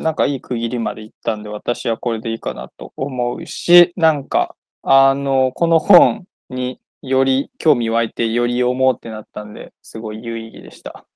[0.00, 11.06] なんかいい区切りまで行ったんで、私はこれでいいかなと思うし、なんか、あの、この本により興味湧いて、より読もうってなったんで、すごい有意義でした。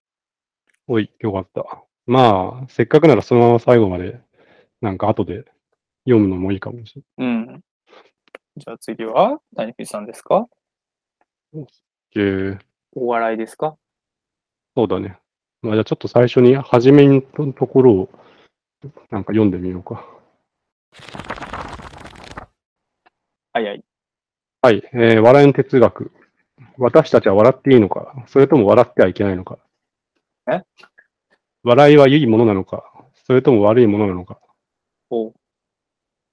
[0.87, 1.64] おい、よかった。
[2.07, 4.21] まあ、せっかくならそのまま最後まで、
[4.81, 5.45] なんか後で
[6.05, 7.61] 読むのもいいかもしれうん。
[8.57, 10.49] じゃあ次は、谷口さんですか？
[12.95, 13.77] お笑いですか？
[14.77, 15.19] そうだね。
[15.61, 17.21] まあ、じゃあちょっと最初に、初めの
[17.53, 18.09] ところを、
[19.11, 20.05] なんか読んでみようか。
[23.53, 23.85] はいはい。
[24.62, 26.12] はい、えー、笑いの哲学。
[26.77, 29.59] 私たちは笑っていいのか、それとも笑ってはいけないのか。
[30.51, 30.62] え？
[31.64, 32.85] 笑いはいいものなのか、
[33.27, 34.38] それとも悪いものなのか。
[35.11, 35.33] お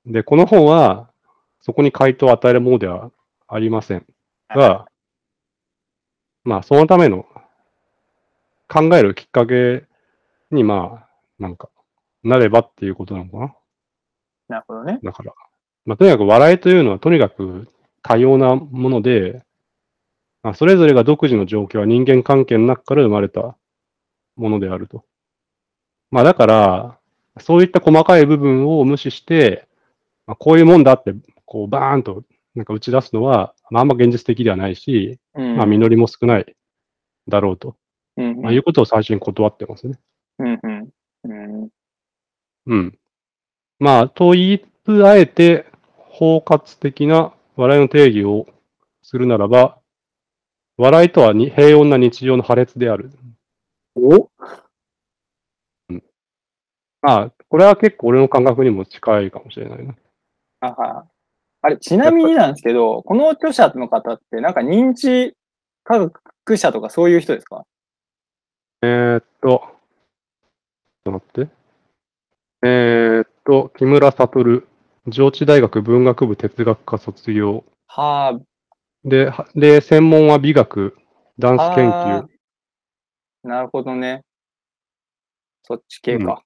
[0.05, 1.10] で、この本は、
[1.62, 3.12] そこに回答を与えるものでは
[3.47, 4.05] ありません
[4.49, 4.86] が、
[6.43, 7.25] まあ、そのための
[8.67, 9.86] 考えるきっかけ
[10.51, 11.69] に、まあ、なんか、
[12.25, 13.55] なればっていうことなのかな？
[14.47, 14.99] なるほどね。
[15.03, 15.33] だから、
[15.85, 17.67] まあ、とにかく笑いというのはとにかく
[18.01, 19.43] 多様なもので、
[20.43, 23.55] まあ、それぞれが独自の状況は人間関係の中から生まれた
[24.35, 25.03] ものであると。
[26.11, 26.99] まあだから、
[27.39, 29.67] そういった細かい部分を無視して、
[30.27, 31.13] まあ、こういうもんだって、
[31.45, 35.57] こうバーンとなんか打ち出すのは、まあ、あんま現実的ではないし、うん。
[35.57, 36.55] まあ実りも少ない
[37.27, 37.75] だろうと、
[38.17, 39.99] うんまあ、いうことを最初に断ってますね。
[40.39, 40.89] うんうん
[41.23, 41.27] う
[41.65, 41.69] ん
[42.67, 42.97] うん。
[43.80, 45.65] まあ、と言いつあえて、
[45.97, 48.47] 包括的な笑いの定義を
[49.04, 49.80] するならば、
[50.78, 53.12] 笑いとはに平穏な日常の破裂である。
[53.95, 54.30] お？
[57.01, 59.95] まあ、これは結構俺の感覚にも近いかもしれないな。
[60.62, 61.06] あは
[61.62, 65.36] あれ、ちなみになんですけど、この著者の方って、なんか認知
[65.84, 67.65] 科学者とかそういう人ですか？
[68.82, 69.62] えー、っと、ちょっ
[71.04, 71.64] と待って。
[72.67, 74.63] えー、っと、木村悟、
[75.06, 77.63] 上智大学文学部哲学科卒業。
[77.86, 78.39] はあ、
[79.04, 80.97] で、はで専門は美学、
[81.38, 82.25] ダンス研あ
[83.43, 83.47] 究。
[83.47, 84.23] なるほどね。
[85.62, 86.41] そっち系か。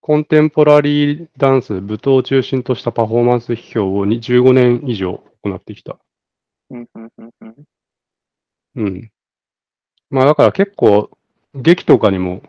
[0.00, 5.98] コンテンポラリーダンス、舞踏を中心としたパフォーマンス批評をに15年以上行ってきた。
[6.70, 7.54] うんうんうんうん
[8.76, 9.10] うん。
[10.10, 11.10] まあだから結構、
[11.52, 12.42] 劇とかにも、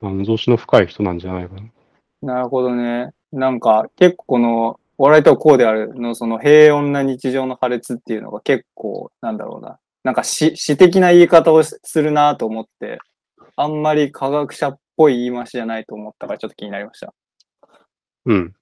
[0.00, 1.62] あの、増資の深い人なんじゃないかな。
[2.22, 3.10] なるほどね。
[3.32, 9.78] なんか、結構この、笑いとはこうであるの、その平穏な日常の破裂っていうのが結構、なんだろうな。
[10.02, 12.98] なんか詩、詩的な言い方をするなと思って、
[13.56, 17.14] あんまり科学者っぽい言い回しじゃないと思ったからちょっと気になりました。
[18.26, 18.54] うん。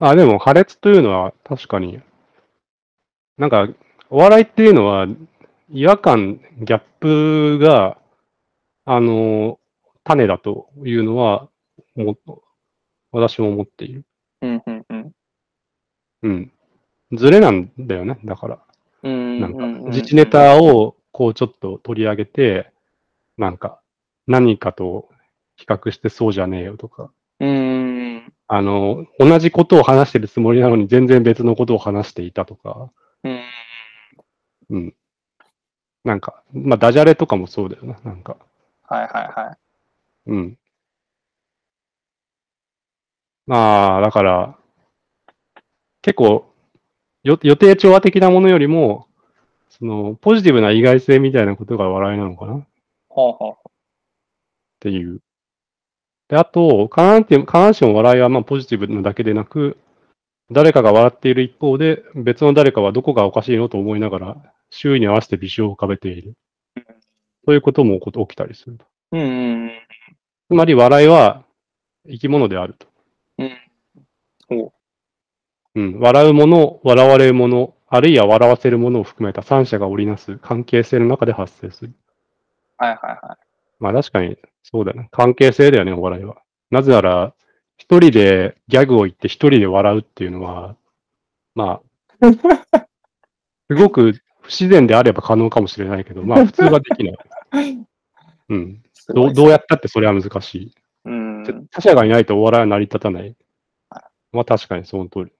[0.00, 2.00] あ、でも破裂というのは確かに、
[3.36, 3.68] なんか、
[4.10, 5.06] お笑いっていうのは、
[5.70, 7.98] 違和感、ギャップが、
[8.86, 9.58] あの、
[10.04, 11.49] 種だというのは、
[12.00, 12.16] 思っ
[13.12, 14.04] 私も思っている。
[14.42, 15.12] うんうんうん。
[16.22, 16.52] うん。
[17.12, 18.58] ズレなんだよね、だから。
[19.02, 22.70] うんなんか自治ネタをこうちょっと取り上げて、
[23.38, 23.80] なんか
[24.26, 25.08] 何かと
[25.56, 27.10] 比較してそうじゃねえよとか、
[27.40, 28.32] うん。
[28.46, 32.90] あの、同じことを話してるつもりなのに全然別のことを話していたとか、
[33.24, 33.40] うん。
[34.70, 34.94] うん。
[36.04, 38.36] なんか、まあ、ダジャレとかもそうだよな、なんか。
[38.82, 39.58] はいはいはい。
[40.26, 40.58] うん。
[43.46, 44.56] まあ、だから、
[46.02, 46.52] 結構、
[47.22, 49.08] よ予定調和的なものよりも、
[49.68, 52.56] その、ポジティブな意外性みたいなことが笑いなのかな？
[52.56, 52.66] っ
[53.08, 53.70] ほうほうほ
[54.80, 55.20] ていう。
[56.28, 59.78] で、あと、必ずしも笑いはまあポジティブなだけでなく、
[60.50, 66.34] 誰かが笑っている一方で、別の誰かはどこがおかしいのと思いながら、周囲に合わせて微笑を浮かべている。
[67.44, 68.78] そういうことも起きたりする。
[69.12, 69.24] うんう
[69.66, 69.70] ん
[70.48, 71.44] つまり、笑いは
[72.08, 72.89] 生き物であると。
[73.40, 74.58] うん。
[74.58, 74.72] お
[75.74, 75.98] うん。
[75.98, 81.94] 笑うもの、笑われるもの、あるいは笑わせるものを含めた三者が織りなす関係性の中で発生する。
[82.76, 83.46] はいはいはい。
[83.78, 85.08] まあ確かに、そうだね。
[85.10, 86.36] 関係性だよね、お笑いは。
[86.70, 87.34] なぜなら、
[87.76, 90.76] 一人でギャグを言って一人で笑うっていうのは、
[91.54, 91.80] ま
[92.20, 92.32] あ、
[93.70, 97.16] すごく不自然であれば可能かもしれないけど、まあ普通はできない。
[98.50, 98.82] うん。
[99.14, 100.74] どどうやったってそれは難しい。
[101.04, 101.66] うん。
[101.70, 103.34] 他者がいないとお笑いは成り立たない。
[104.32, 105.32] まあ確かにその通り。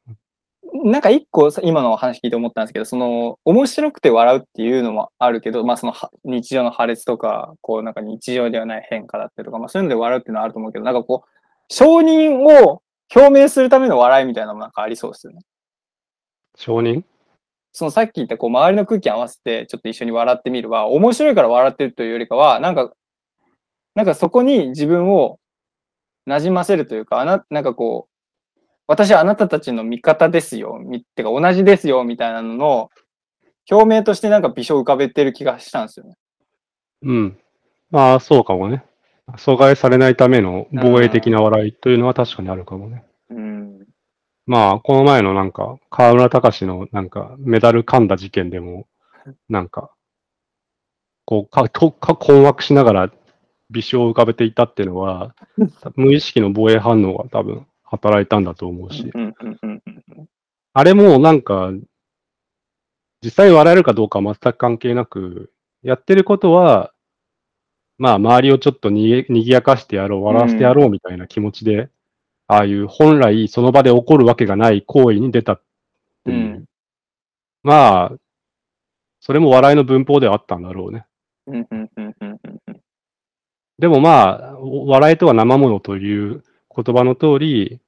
[0.82, 11.28] なんか一個さ今の話聞いて思ったんですけど、その面白くて笑うっていうのもあるけど、まあそのは日常の破裂とか、こうなんか日常ではない変化だったりとか、まあそういうので笑うっていうのはあると思うけど、なんかこう、
[11.68, 12.82] 承認を
[13.14, 15.40] 表明するための笑いみたいなのもなんかありそうですよね。
[16.56, 17.02] 承認？
[17.72, 22.92] そのさっき言ったこう周りの空気に合わせてちょっと一緒に笑ってみるは、面白いから笑ってるというよりかは、なんか、
[23.94, 25.38] なんかそこに自分を
[26.26, 32.90] 馴染ませるというか、あな、なんかこう、私はあなたたちの味方ですよ、みってか同じですよ、みたいなのの
[33.70, 36.16] 表明としてなんか微笑浮かべてる気がしたんですよね。
[37.02, 37.38] うん。
[37.90, 38.84] まあそうかもね。
[39.36, 43.04] 阻害されないための防衛的な笑いというのは確かにあるかもね。
[43.30, 43.86] うん。
[44.46, 48.88] まあ、この前のなんか、河村隆のなんか、メダル噛んだ事件でも、
[49.48, 49.92] なんか、
[51.24, 53.12] こうか、とか困惑しながら
[53.70, 55.34] 微笑を浮かべていたっていうのは、
[55.96, 60.28] 無意識の防衛反応が多分働いたんだと思うし、うんうんうんうん
[60.72, 61.72] あれもなんか、
[63.22, 65.52] 実際笑えるかどうかは全く関係なく、
[65.82, 66.92] やってることは、
[67.98, 71.90] まあ、周りをちょっとにげ賑やかしてやろう、笑わせてやろうみたいな気持ちで、
[72.46, 75.62] ああいう本来その場で起こるわけがない行為に出たっ
[76.24, 76.36] ていう。
[76.36, 76.64] うん
[77.62, 78.12] まあ、
[79.20, 81.04] それも笑いの文法ではあったんだろうね。
[81.46, 82.09] うんうんうんうんうんうん
[83.80, 86.44] でもまあ、笑いとは生ものという
[86.76, 87.80] 言葉の通り、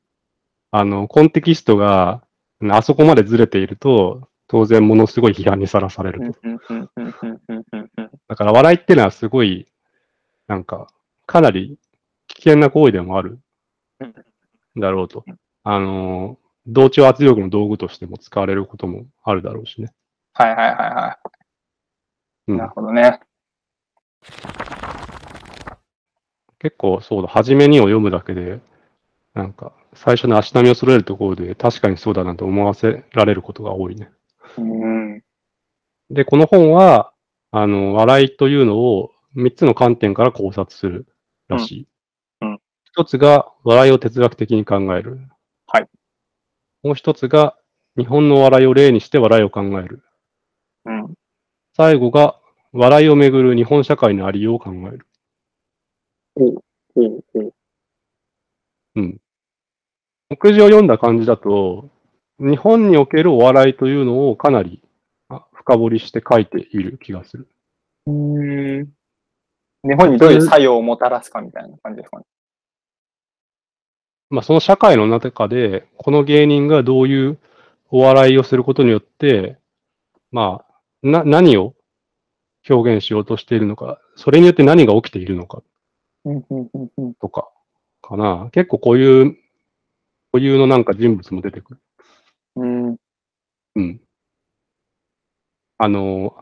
[0.71, 2.23] あの、コンテキストが、
[2.71, 6.41] あそこまでずれていると、当然ものすごい批判にさらされると。
[8.27, 9.67] だから笑いっていうのはすごい、
[10.47, 10.89] なんか、
[11.27, 11.79] かなり
[12.29, 13.39] 危険な行為でもある
[14.79, 15.27] だろうと。
[15.63, 19.93] あの、同調圧力の道具としても使われることもあるだろうしね。
[20.33, 21.19] はいはいはいは
[22.49, 22.53] い。
[22.53, 23.21] うん、なるほどね。
[26.63, 28.61] 結構そうだ、初めにを読むだけで、
[29.35, 34.11] なんか、最初の足並みを揃えるところで、確かにそうだなと思わせられることが多いね。
[34.59, 35.23] うん。
[36.09, 37.13] で、この本は、
[37.51, 41.07] あの、笑いというのを3つの観点から考察する
[41.49, 41.79] らしい。
[41.81, 41.93] うんうん
[42.95, 45.27] 一つが、笑いを哲学的に考える。
[45.67, 45.89] はい。
[46.83, 47.57] もう一つが、
[47.97, 50.03] 日本の笑いを例にして笑いを考える。
[50.85, 51.15] うん。
[51.75, 52.39] 最後が、
[52.75, 55.07] 笑いをめぐる日本社会のありようを考える。
[56.35, 56.63] ほう
[57.35, 57.53] ほう。
[58.97, 59.21] うん。
[60.31, 61.91] 目次を読んだ感じだと、
[62.39, 64.83] 日本におけるお笑いというのをかなり
[65.29, 67.49] あ深掘りして書いている気がする。
[68.07, 68.85] うん。
[69.85, 72.25] 日本にどういう作用をもたらすかみたいな感じですかね。
[74.31, 77.39] まあ、その社会の中で、この芸人がどういう
[77.91, 79.59] お笑いをすることによって、
[80.31, 81.75] まあ、な、何を
[82.69, 85.72] 表現しようとしているのか、それによって何が起きているのかうんうんうんうん
[87.21, 87.49] とか、
[88.01, 88.49] かな。
[88.53, 89.37] 結構こういう、
[90.33, 91.81] 固有のなんか人物も出てくる。
[92.57, 92.97] うん。
[93.77, 94.01] うん。
[95.79, 96.37] あの、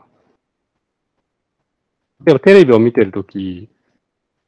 [2.23, 3.69] でもテレビを見てるとき、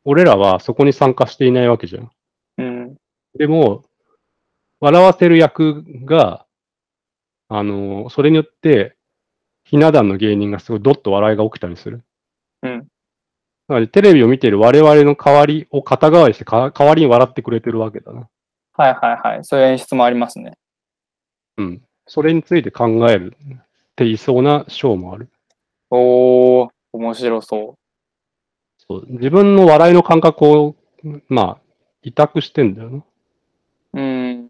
[0.06, 2.12] 俺らはそこに参加していないわけじゃん。
[2.58, 2.98] うん。
[3.38, 3.84] でも、
[4.80, 6.46] 笑わせる役が、
[7.48, 8.96] あの、それによって、
[9.64, 12.04] ひな壇の芸人がすごいドッと笑いが起きたりする。
[12.64, 12.88] うん。
[13.68, 18.28] だからテレビを見てる我々の代わりを肩代わりしてか代わりに笑ってくれてるわけだな。
[18.74, 19.46] はいはいはい。
[19.46, 20.58] そういう演出もありますね。
[21.58, 21.82] うん。
[22.08, 23.58] それについて考えるっ
[23.96, 25.30] ていそうな章もある。
[25.90, 27.78] おー、面白そ
[28.88, 30.76] そう自分の笑いの感覚を、
[31.30, 31.58] まあ、
[32.02, 32.98] 委託してんだよな。
[32.98, 33.04] う。
[33.94, 34.50] うん。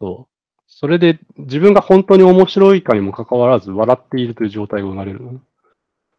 [0.00, 0.32] そう。
[0.68, 5.40] それで自分が本当に面白いかにもかかわらず笑っているという状態が生まれるの。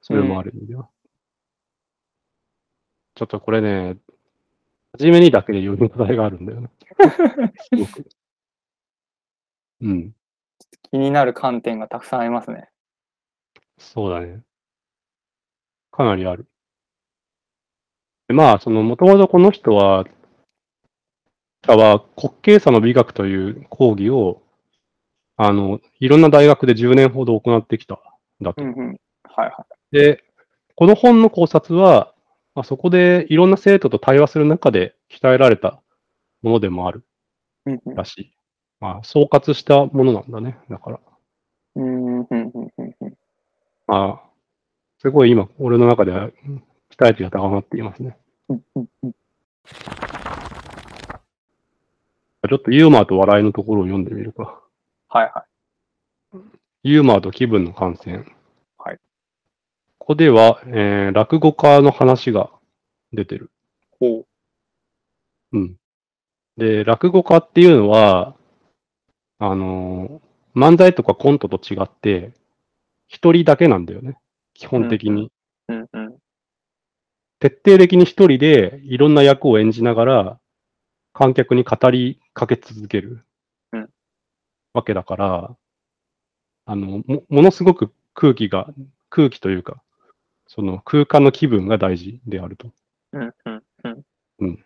[0.01, 0.89] それもある意味では。
[3.15, 3.97] ちょっとこれね、
[4.93, 6.69] 初めにだけで読み応えがあるんだよね。
[7.71, 8.09] すごく。
[9.81, 10.11] うん。
[10.91, 12.69] 気になる観点がたくさんありますね。
[13.77, 14.41] そうだね。
[15.91, 16.47] かなりある。
[18.27, 20.05] でまあ、その、もともとこの人は、
[21.67, 24.41] は国慶差の美学という講義を、
[25.37, 27.97] あの、いろんな大学で10年ほど行ってきたん
[28.41, 28.63] だと。
[28.63, 28.97] うんうん。
[29.23, 30.23] はいはで、
[30.75, 32.12] この本の考察は、
[32.55, 35.81] まあ、そこでいろんな生徒と対話する中で鍛えられた
[36.41, 37.03] ものでもある
[37.95, 38.33] らしい。
[38.79, 40.57] まあ、総括したものなんだね。
[40.69, 40.99] だから。
[41.75, 43.17] うんうんうんうんうん
[43.87, 44.29] まあ、
[44.99, 48.17] すごい今、俺の中ではうん期待値が高まっていますね。
[48.49, 49.13] うんうんうん
[52.49, 54.61] ちょっとユーモアと笑いのところを読んでみるか。
[55.07, 55.45] はいは
[56.35, 56.37] い。
[56.83, 58.25] ユーモアと気分の感染。
[60.03, 60.07] はい。
[60.07, 62.51] ここでは、えー落語家の話が
[63.13, 63.51] 出てる。
[63.99, 64.25] ほ
[65.53, 65.75] うん。
[66.57, 68.35] で、落語家っていうのは、
[69.39, 72.33] あのー漫才とかコントと違って、
[73.07, 74.19] 一人だけなんだよね。
[74.53, 75.31] 基本的に。
[75.69, 75.73] う。
[75.73, 76.17] うんうん。
[77.39, 80.39] 徹底的に一人でいろんな役を演じながら、
[81.13, 83.25] 観客に語りかけ続ける
[83.71, 83.89] うん
[84.73, 85.57] わけだから、
[86.65, 88.73] あの、も、ものすごく空気が、
[89.09, 89.81] 空気というか、
[90.53, 92.71] その空間の気分が大事であると。
[93.13, 94.03] うんうん
[94.39, 94.65] うん。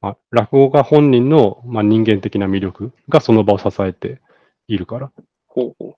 [0.00, 4.22] まあ、落語家本人の、まあ、人間的な魅力がその場を支えて
[4.66, 5.12] いるから。
[5.46, 5.96] ほうほ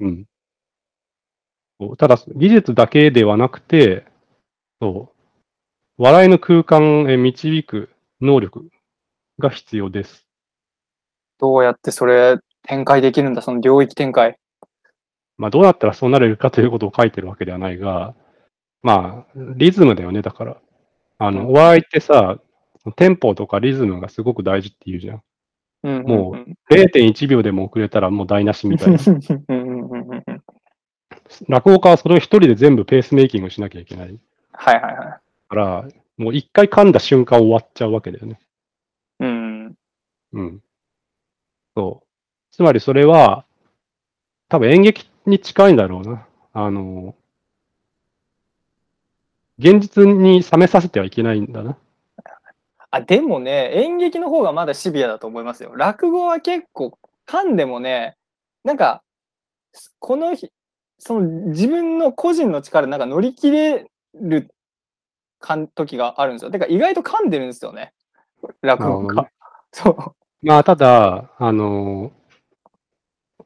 [0.00, 0.06] う。
[0.06, 0.26] うん。
[1.96, 4.06] ただ、技術だけではなくて、
[4.80, 5.12] そ
[5.98, 7.90] う、笑いの空間へ導く
[8.20, 8.68] 能力
[9.40, 10.26] が必要です。
[11.38, 14.38] どうやってそれ展開できるんだ、その領域展開。
[15.38, 18.14] まあ、どうやったらそうなれるかということを書いてるわけではないが、
[18.84, 20.58] まあ、リズムだよね、だから。
[21.18, 22.38] あの、お笑いってさ、
[22.96, 25.22] テンポとかリズムがすごく大事って言うじゃん。
[25.84, 26.56] うんうんもうん。
[26.70, 28.98] 0.1秒でも遅れたらもう台無しみたいな。
[31.48, 34.18] 落語家はそれを一人で全部ペースメイキングしなきゃいけない
[34.52, 35.20] はいはいはい。
[35.48, 38.38] から、もう一回噛んだ瞬間終わっちゃうわけだよね。
[39.20, 39.74] うん。
[40.34, 40.60] うん。
[41.74, 42.06] そう。
[42.52, 43.46] つまりそれは、
[44.50, 46.26] 多分演劇に近いんだろうな。
[46.52, 47.14] あの、
[49.58, 51.76] 現実に冷めさせてはいけないんだな。
[52.90, 55.72] あ、でもね、演劇の方がまだシビアだと思いますよ。
[55.74, 56.96] 落語は結構
[57.26, 58.16] 噛んでもね、
[58.64, 59.02] なんか、
[59.98, 60.50] この日、
[60.98, 64.54] その自分の個人の力でなんか乗り切れる
[65.40, 66.50] かん時があるんですよ。
[66.50, 67.92] てか意外と噛んでるんですよね。
[68.62, 69.30] 落語家なるほどね。
[69.72, 70.46] そう。
[70.46, 72.12] まあ、ただ、あの、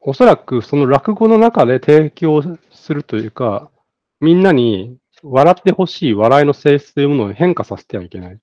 [0.01, 2.41] おそらくその落語の中で提供
[2.71, 3.69] するというか、
[4.21, 8.39] みんなに笑ってほしい笑いの性質というものを変化させてはいけない。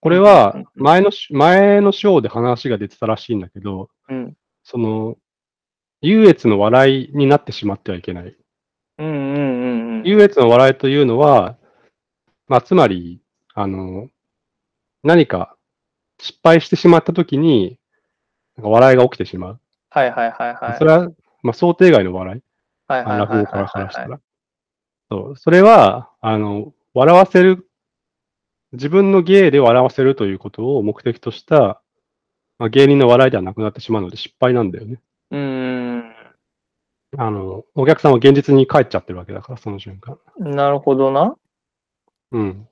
[0.00, 4.36] これは前のし、前の章で話が出てたらしいんだけど、うん。
[4.62, 5.16] その、
[6.02, 8.36] 優越の笑いになってしまってはいけない。
[8.98, 10.04] うんうんうんうん。
[10.04, 11.56] 優越の笑いというのは、
[12.48, 13.20] まあ、つまり、
[13.54, 14.08] あの、
[15.02, 15.56] 何か
[16.20, 17.78] 失敗してしまったときに、
[18.56, 19.60] なんか笑いが起きてしまう。
[19.88, 20.78] はいはいはいはい。
[20.78, 21.10] それは、
[21.42, 22.42] まあ、想定外の笑い。
[22.86, 24.20] はいはいはいはい落語家からしたら。
[25.10, 25.36] そう。
[25.36, 27.68] それは、あの、笑わせる、
[28.72, 31.82] 自分の芸で笑わせるということを目的とした、
[32.58, 35.00] まあ、芸人の笑いではなくなってしまうので失敗なんだよね。
[35.30, 36.14] うーん。
[37.16, 40.18] あの、お客さんは現実に帰っちゃってるわけだから、その瞬間。
[40.38, 41.36] なるほどな。
[42.32, 42.68] うん。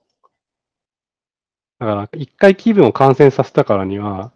[1.79, 4.33] だから、一回気分を感染させたからには、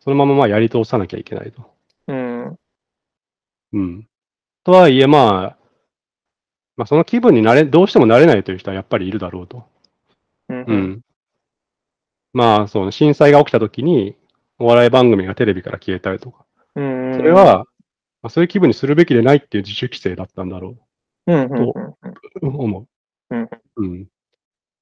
[0.00, 1.70] そのまままあやり通さなきゃいけないと。
[2.08, 2.58] うん。
[3.72, 4.08] うん。
[4.64, 5.63] とはいえ、まあ、
[6.76, 9.64] まあ、その気分になれ、どうしてもなれないという人はやっぱりいるだろうと。
[10.48, 10.72] うんう。
[10.74, 11.00] ん。
[12.32, 14.16] まあ、その震災が起きたときに、
[14.58, 16.44] お笑い番組がテレビから消えたりとか。
[16.74, 17.14] うん。
[17.14, 17.66] それは、
[18.22, 20.76] まあ、そういう気分にするべきでないっていう自主規制だったんだろ
[21.26, 21.68] うんうんうん
[22.42, 22.86] う、思う。
[23.30, 24.06] うんうん。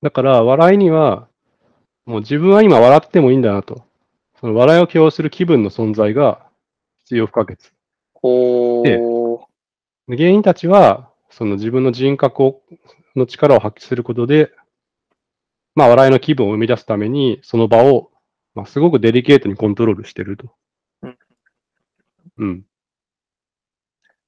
[0.01, 1.28] だから、笑いには、
[2.07, 3.84] もう自分は今笑ってもいいんだなと。
[4.40, 6.45] その笑いを共有する気分の存在が
[7.05, 7.59] 必要不可欠。
[8.14, 9.38] ほでー。
[10.09, 12.62] で芸人たちは、その自分の人格を、
[13.16, 14.51] の力を発揮することで、
[15.74, 18.11] まあ、笑いの気分を生み出すために、その場を、
[18.55, 20.55] まあ、すごくデリケートにコントロールしてると。
[21.03, 21.18] うん。
[22.39, 22.64] うん。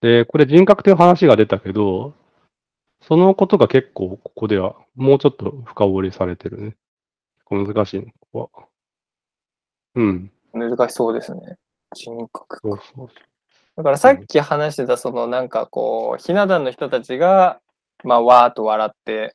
[0.01, 2.15] で、これ人格という話が出たけど、
[3.03, 6.77] そのことが結構ここではもうちょっと深掘りされてるね。
[7.51, 8.67] 難しいね、ここは。
[9.97, 10.33] うん。
[10.55, 11.57] 難しそうですね。
[11.95, 12.59] 人格。
[12.63, 13.09] そうそう
[13.77, 17.61] だからさっき話してた、そのなんかこう、ひな壇の人たちが、
[18.05, 19.35] まあ、わーっと笑って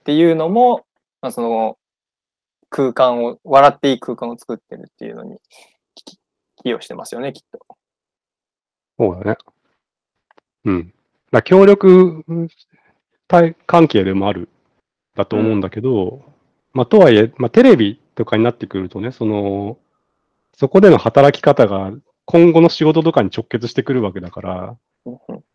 [0.00, 0.84] っていうのも、
[1.22, 1.78] まあ、その
[2.68, 5.38] 空間を、笑っていい空間を作ってるっていうのに
[5.94, 6.18] き
[6.62, 7.60] 寄与してますよね、きっと。
[8.98, 9.36] そうだね。
[10.64, 10.92] うん。
[11.30, 12.24] だ協力
[13.26, 14.48] 対関係でもある、
[15.14, 16.22] だと思うんだけど、
[16.72, 19.78] まあ、とはいえ、まあ、テレビとかになってくるとね、その、
[20.56, 21.92] そこでの働き方が
[22.30, 24.76] 今後の仕事とかに直結してくるわけだから、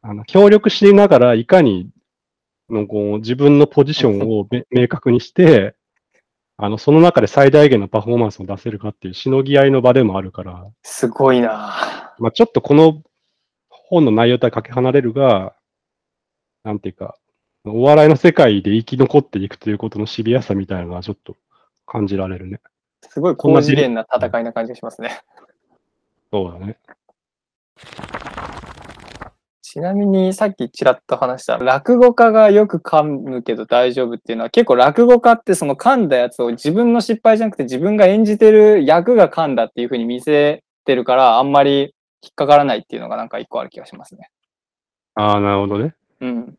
[0.02, 1.92] あの協力しながらいかに
[2.68, 5.76] のこう自分のポジションをめ明確にして、
[6.58, 12.16] あの、その中で最大限のパフォーマンスを出せるかっていうしのぎ合いの場でもあるから、すごいな。
[12.18, 13.04] まあ、ちょっとこの
[13.70, 15.56] 本の内容とはかけ離れるが、
[16.64, 17.16] なんていうか、
[17.66, 21.36] お笑いの世界で生き残っていくということのシビアさみたいなのはちょっと
[21.86, 22.62] 感じられるね。
[23.10, 25.22] すごい高次元な戦いな感じがしますね。
[26.34, 26.78] そうだね。
[29.62, 44.32] ちなみにさっきちらっと話した落語家がよく噛むけど大丈夫っていうのは結構落語家ってその噛んだやつを自分の失敗じゃなくて自分が演じてる役が噛んだっていう風に見せてるからあんまり引っかからないっていうのがなんか一個ある気がしますね。
[45.14, 45.94] ああ、なるほどね。
[46.22, 46.58] うん。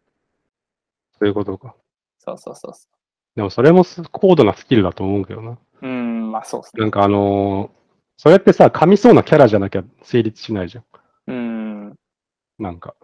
[1.18, 1.75] そういうことか。
[2.20, 2.87] そうそうそうそ
[3.35, 5.51] でもそれもす高度なスキルだと思うけどな。
[5.51, 5.59] う。
[5.83, 6.83] うん、まあそうですね。
[6.83, 7.84] なんかあのー
[8.17, 10.85] それってさ、噛みそうなキャラじゃなきゃ成立しないじゃん。
[11.27, 11.95] うん。
[12.59, 12.95] なんか。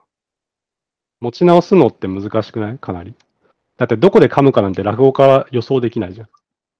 [1.20, 2.78] 持ち直すのって難しくない？
[2.78, 3.14] かなり。
[3.76, 6.28] だってどこで噛むかなんて落語家は予想できないじゃん。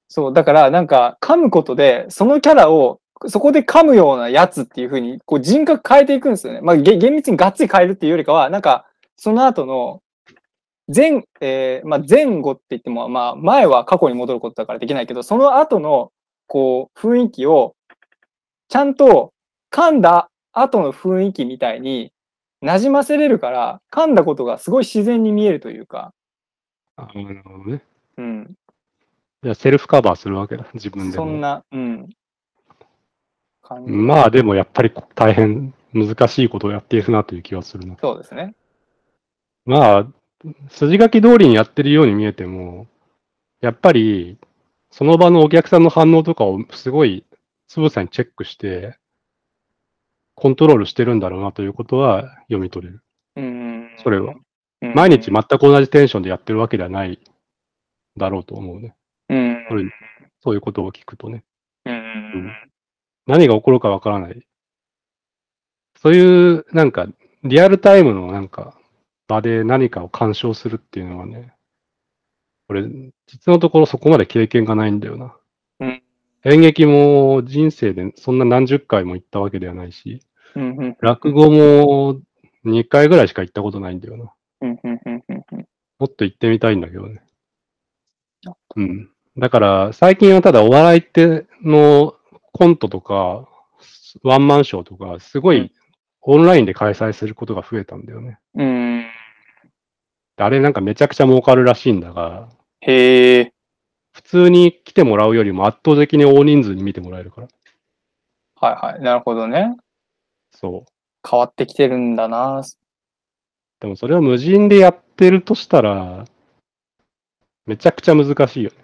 [0.08, 6.60] そう、だからなんか噛むことでそのキャラをそこで噛むようなやつっていう風にこう人格変えていくんですよね。
[6.62, 10.02] まあげ厳密にがっつり変えるっていうよりかは、なんかその後の
[10.94, 16.12] 前、えーまあ、前後って言っても、まあ前は過去に戻ることだからできないけど、その後の
[16.46, 17.74] こう雰囲気を
[18.70, 19.32] ちゃんと
[19.72, 22.12] 噛んだ後の雰囲気みたいに
[22.62, 26.12] 馴染ませれるから、噛んだことがすごい自然に見えるというか、
[26.96, 27.82] ああ、なるほどね。
[28.16, 28.54] うん、
[29.42, 31.24] じゃあセルフカバーするわけだ、自分でも。
[31.24, 32.08] そんな、うん。
[33.86, 37.96] まあでもやっぱり大変難しいことをやっているなという気がするな。
[38.00, 38.54] そうですね。
[39.64, 40.06] まあ、
[40.68, 42.86] 筋書き通りにやってるように見えても、
[43.60, 44.38] やっぱり、
[44.90, 47.24] その場のお客さんの反応とかをすごい
[47.70, 48.98] つぶさにチェックして、
[50.34, 53.04] コントロールしてるんだろうなということは読み取れる。
[53.36, 53.90] うん。
[54.02, 54.34] それは。
[54.34, 57.20] うん毎日全く同じテンションでやってるわけではない
[58.16, 58.96] だろうと思うね。
[59.28, 59.66] うん。
[59.68, 59.84] それ
[60.42, 61.44] そういうことを聞くとね。
[61.84, 62.50] うん。
[63.26, 64.42] 何が起こるかわからない。
[66.00, 67.06] そういう、なんか、
[67.44, 68.74] リアルタイムのなんか、
[69.28, 71.54] 場で何かを干渉するっていうのはね、
[72.68, 72.88] 俺、
[73.26, 75.36] 実のところそこまで経験がないんだよな。
[76.44, 80.20] うん演劇も人生でそんな何十回も行ったわけではないし、
[80.56, 80.76] うん。
[80.76, 80.96] うん。
[81.00, 82.20] 落語も
[82.64, 84.32] 2回ぐらいしか行ったことないんだよな。
[84.62, 84.80] うん。
[84.82, 85.00] うん。
[85.04, 85.22] うん。
[85.28, 85.68] うん。
[85.98, 87.22] もっと行ってみたいんだけどね。
[88.76, 89.10] うん。
[89.38, 92.14] だから、最近はただお笑いっての
[92.52, 93.46] コントとか、
[94.22, 95.72] ワンマンショーとか、すごうんい
[96.22, 98.38] オンラインで開催することが増えたんだよね。
[98.54, 99.06] うん。
[100.36, 102.48] あれなんかめちゃくちゃ儲かるらしいんだが、
[102.80, 103.52] へえ。
[104.30, 107.48] 普通に来てもらうよりも圧倒的に大人数に見てもらえるから。
[108.54, 109.02] はいはい。
[109.02, 109.76] なるほどね。
[110.52, 111.28] そう。
[111.28, 112.62] 変わってきてるんだな。
[113.80, 116.24] でもそれを無人でやってるとしたら、
[117.66, 118.76] めちゃくちゃ難しいよね。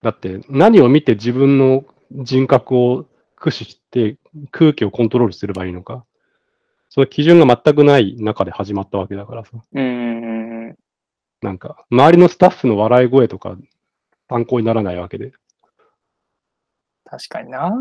[0.00, 3.04] だって何を見て自分の人格を
[3.36, 4.16] 駆使して
[4.52, 6.06] 空気をコントロールすればいいのか。
[6.88, 9.50] その基準が全くない中で始まったわけだからさ。
[9.70, 10.78] うん。
[11.42, 13.58] なんか、周りのスタッフの笑い声とか
[14.30, 15.32] 参考にならないわけで。
[17.04, 17.72] 確かにな。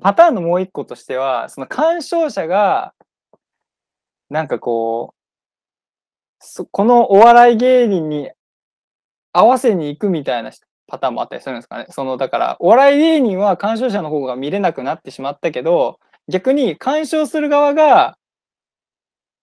[0.00, 2.94] パターンのもう一個としては、その鑑賞者が、
[4.30, 5.14] なんかこ
[6.60, 8.30] う、このお笑い芸人に
[9.32, 10.52] 合わせに行くみたいな
[10.86, 11.86] パターンもあったりするんですかね。
[11.90, 15.98] その、だから、お笑い芸人は鑑賞者の方が見れなくなってしまったけど、
[16.28, 18.16] 逆に鑑賞する側が、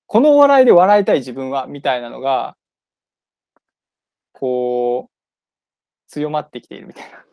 [0.08, 2.56] このお笑いで笑いたい自分は、みたいなのが、
[4.32, 5.14] こう、
[6.08, 7.26] 強まってきているみたいな。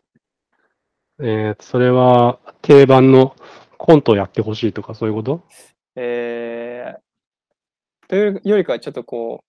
[1.25, 3.37] えー、それは定番の
[3.79, 5.43] コントをやってほしいとかそういうこと？
[5.95, 9.45] えー、というよりかはちょっとこう、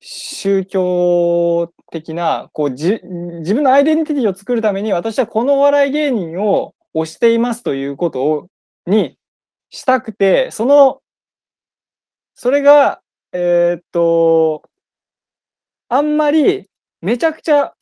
[0.00, 8.48] 宗教的な、こうじ、自分のアイデンティティを作るために、私はこのお笑い芸人を推していますということを、
[8.86, 9.16] に
[9.70, 11.00] したくて、その、
[12.34, 13.00] それが、
[13.32, 14.62] えーっと、
[15.88, 16.68] あんまり
[17.00, 17.73] めちゃくちゃ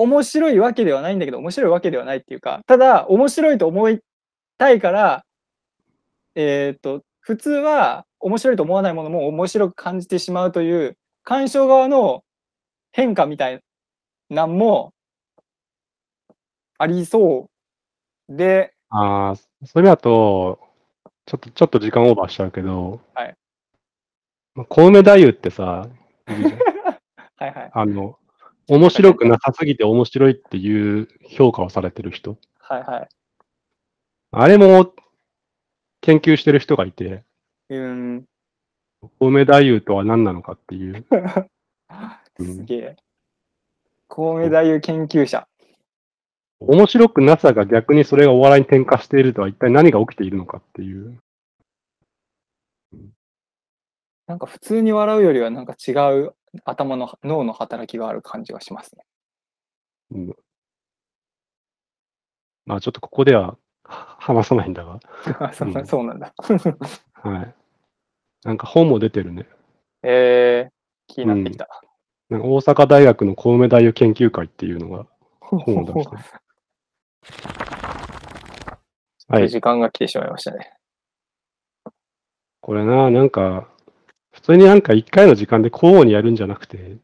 [0.00, 4.00] 面白いわけではないんだけど、面白いわけではないっていうか、ただ面白いと思い
[4.58, 5.24] たいから、
[6.34, 12.24] えーっと、普通は面白いと思わないものも面白く感じてしまうという、鑑賞側の
[12.92, 13.60] 変化みたい
[14.30, 14.92] なんも
[16.78, 17.48] ありそ
[18.30, 19.36] うで、ああ、
[19.66, 20.58] それだと、
[21.26, 23.36] ちょっと、ちょっと時間オーバーしちゃうけど、はい。
[24.54, 25.88] まあ小梅太夫ってさ、
[27.36, 27.70] はいはい。
[27.72, 28.18] あの、
[28.70, 32.38] 面白くなさすぎて面白いっていう評価をされてる人。
[32.60, 33.08] はいはい。
[34.30, 34.94] あれも
[36.00, 37.24] 研究してる人がいて、
[37.68, 38.24] うーん。
[39.18, 41.04] 小梅太夫とは何なのかっていう。
[42.38, 42.96] うんすげえ。
[44.06, 45.48] コウメ太夫研究者。
[46.60, 51.18] 面白くなさが逆にそれがお笑いに転化しているとは一体何が起きているのかっていう。
[54.28, 55.90] なんか普通に笑うよりはなんか違
[56.20, 59.04] う頭の脳の働きがある感じがしますね。
[60.12, 60.36] うん
[62.66, 65.00] まあちょっとここではは話さないんだが、
[65.52, 66.32] そううんそうなんだ。
[67.14, 67.54] はい。
[68.44, 69.46] なんか本も出てるね。
[70.02, 70.72] えー、
[71.08, 71.68] 気になってきた。
[72.28, 75.06] なんか大阪大学の小梅太夫研究会っていうのが
[75.40, 76.22] 本を出してる。
[79.28, 79.48] はい。
[79.48, 80.72] 時間が来てしまいましたね。
[82.60, 83.68] これな、なんか、
[84.32, 86.96] 普通になんか一回の時間で交互にやるんじゃなくて、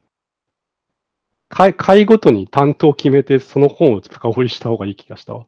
[1.48, 5.46] 回回ごとに担当を決めてその本を深掘りした方がいい気がしたわ。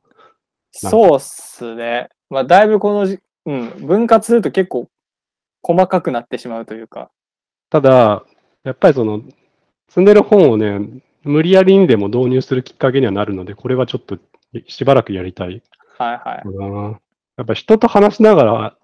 [0.73, 2.09] そうっすね。
[2.31, 4.89] まあ、だいぶこのじ、うん、分割すると結構
[5.63, 7.11] 細かくなってしまうというか。
[7.71, 8.25] ただ、
[8.65, 9.23] やっぱりその、
[9.89, 10.81] 積んでる本をね、
[11.23, 14.19] 無理やりにでも導入するきっかけにはなるので、これはちょっと
[14.67, 15.63] しばらくやりたい
[15.99, 17.01] はいはい。
[17.37, 18.78] やっぱ人と話しながら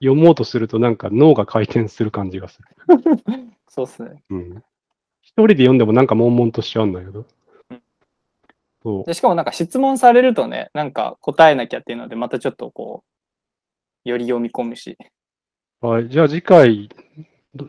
[0.00, 2.68] 読もうとするとなんか脳が回転する感じがする。
[3.68, 4.22] そうっすね。
[4.30, 4.62] うん。
[5.22, 7.26] 一人で読んでもなんか悶々としちゃうんだけど
[7.70, 7.82] うん。
[8.82, 9.04] そう。
[9.04, 13.04] でしかもなんか質問されるとね、なんか答えなきゃっていうので、またちょっとこ
[14.04, 14.96] う、より読み込むし。
[15.80, 16.08] はい。
[16.08, 16.88] じゃあ次回、
[17.54, 17.68] ど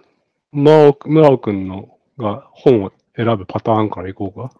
[0.51, 4.51] 村尾村尾くんのが本を選ぶパターンからいこうか。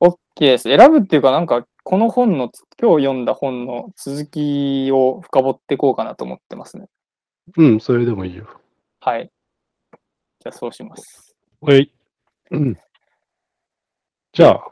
[0.00, 0.64] OK です。
[0.64, 2.50] 選ぶっていうか、なんか、この本の、
[2.80, 6.86] 今日読んだ本の続きを深掘っていこうかなと思ってますね。
[7.56, 8.46] うん、それでもいいよ。
[9.00, 9.30] はい。
[10.40, 11.36] じゃあそうします。
[11.60, 11.92] はい。
[12.50, 12.76] うん。
[14.32, 14.64] じゃあ、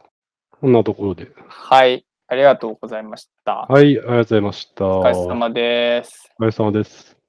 [0.50, 1.30] こんなところで。
[1.48, 2.04] はい。
[2.26, 3.66] ありがとうございました。
[3.68, 4.86] はい、ありがとうございました。
[4.86, 6.32] お疲れ様です。
[6.38, 7.19] お疲れ様です。